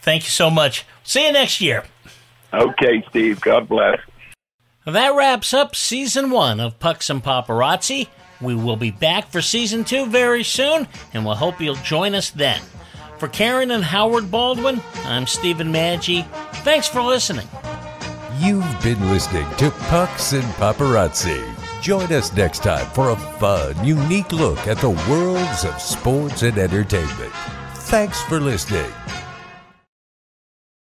Thank 0.00 0.24
you 0.24 0.30
so 0.30 0.50
much. 0.50 0.84
See 1.02 1.26
you 1.26 1.32
next 1.32 1.60
year. 1.60 1.84
Okay, 2.52 3.02
Steve. 3.10 3.40
God 3.40 3.68
bless. 3.68 3.98
That 4.86 5.14
wraps 5.14 5.52
up 5.52 5.74
season 5.74 6.30
one 6.30 6.60
of 6.60 6.78
Pucks 6.78 7.10
and 7.10 7.22
Paparazzi. 7.22 8.08
We 8.40 8.54
will 8.54 8.76
be 8.76 8.90
back 8.90 9.28
for 9.28 9.42
season 9.42 9.84
two 9.84 10.06
very 10.06 10.44
soon, 10.44 10.86
and 11.12 11.26
we'll 11.26 11.34
hope 11.34 11.60
you'll 11.60 11.74
join 11.76 12.14
us 12.14 12.30
then. 12.30 12.60
For 13.18 13.26
Karen 13.26 13.70
and 13.70 13.84
Howard 13.84 14.30
Baldwin, 14.30 14.80
I'm 15.04 15.26
Stephen 15.26 15.72
Maggi. 15.72 16.26
Thanks 16.62 16.86
for 16.88 17.02
listening. 17.02 17.48
You've 18.40 18.82
been 18.84 19.00
listening 19.10 19.48
to 19.56 19.70
Pucks 19.88 20.32
and 20.32 20.44
Paparazzi. 20.54 21.42
Join 21.80 22.12
us 22.12 22.32
next 22.32 22.62
time 22.62 22.86
for 22.90 23.10
a 23.10 23.16
fun, 23.16 23.84
unique 23.84 24.30
look 24.30 24.58
at 24.68 24.76
the 24.76 24.90
worlds 25.10 25.64
of 25.64 25.80
sports 25.80 26.42
and 26.42 26.56
entertainment. 26.56 27.32
Thanks 27.74 28.22
for 28.22 28.38
listening. 28.38 28.92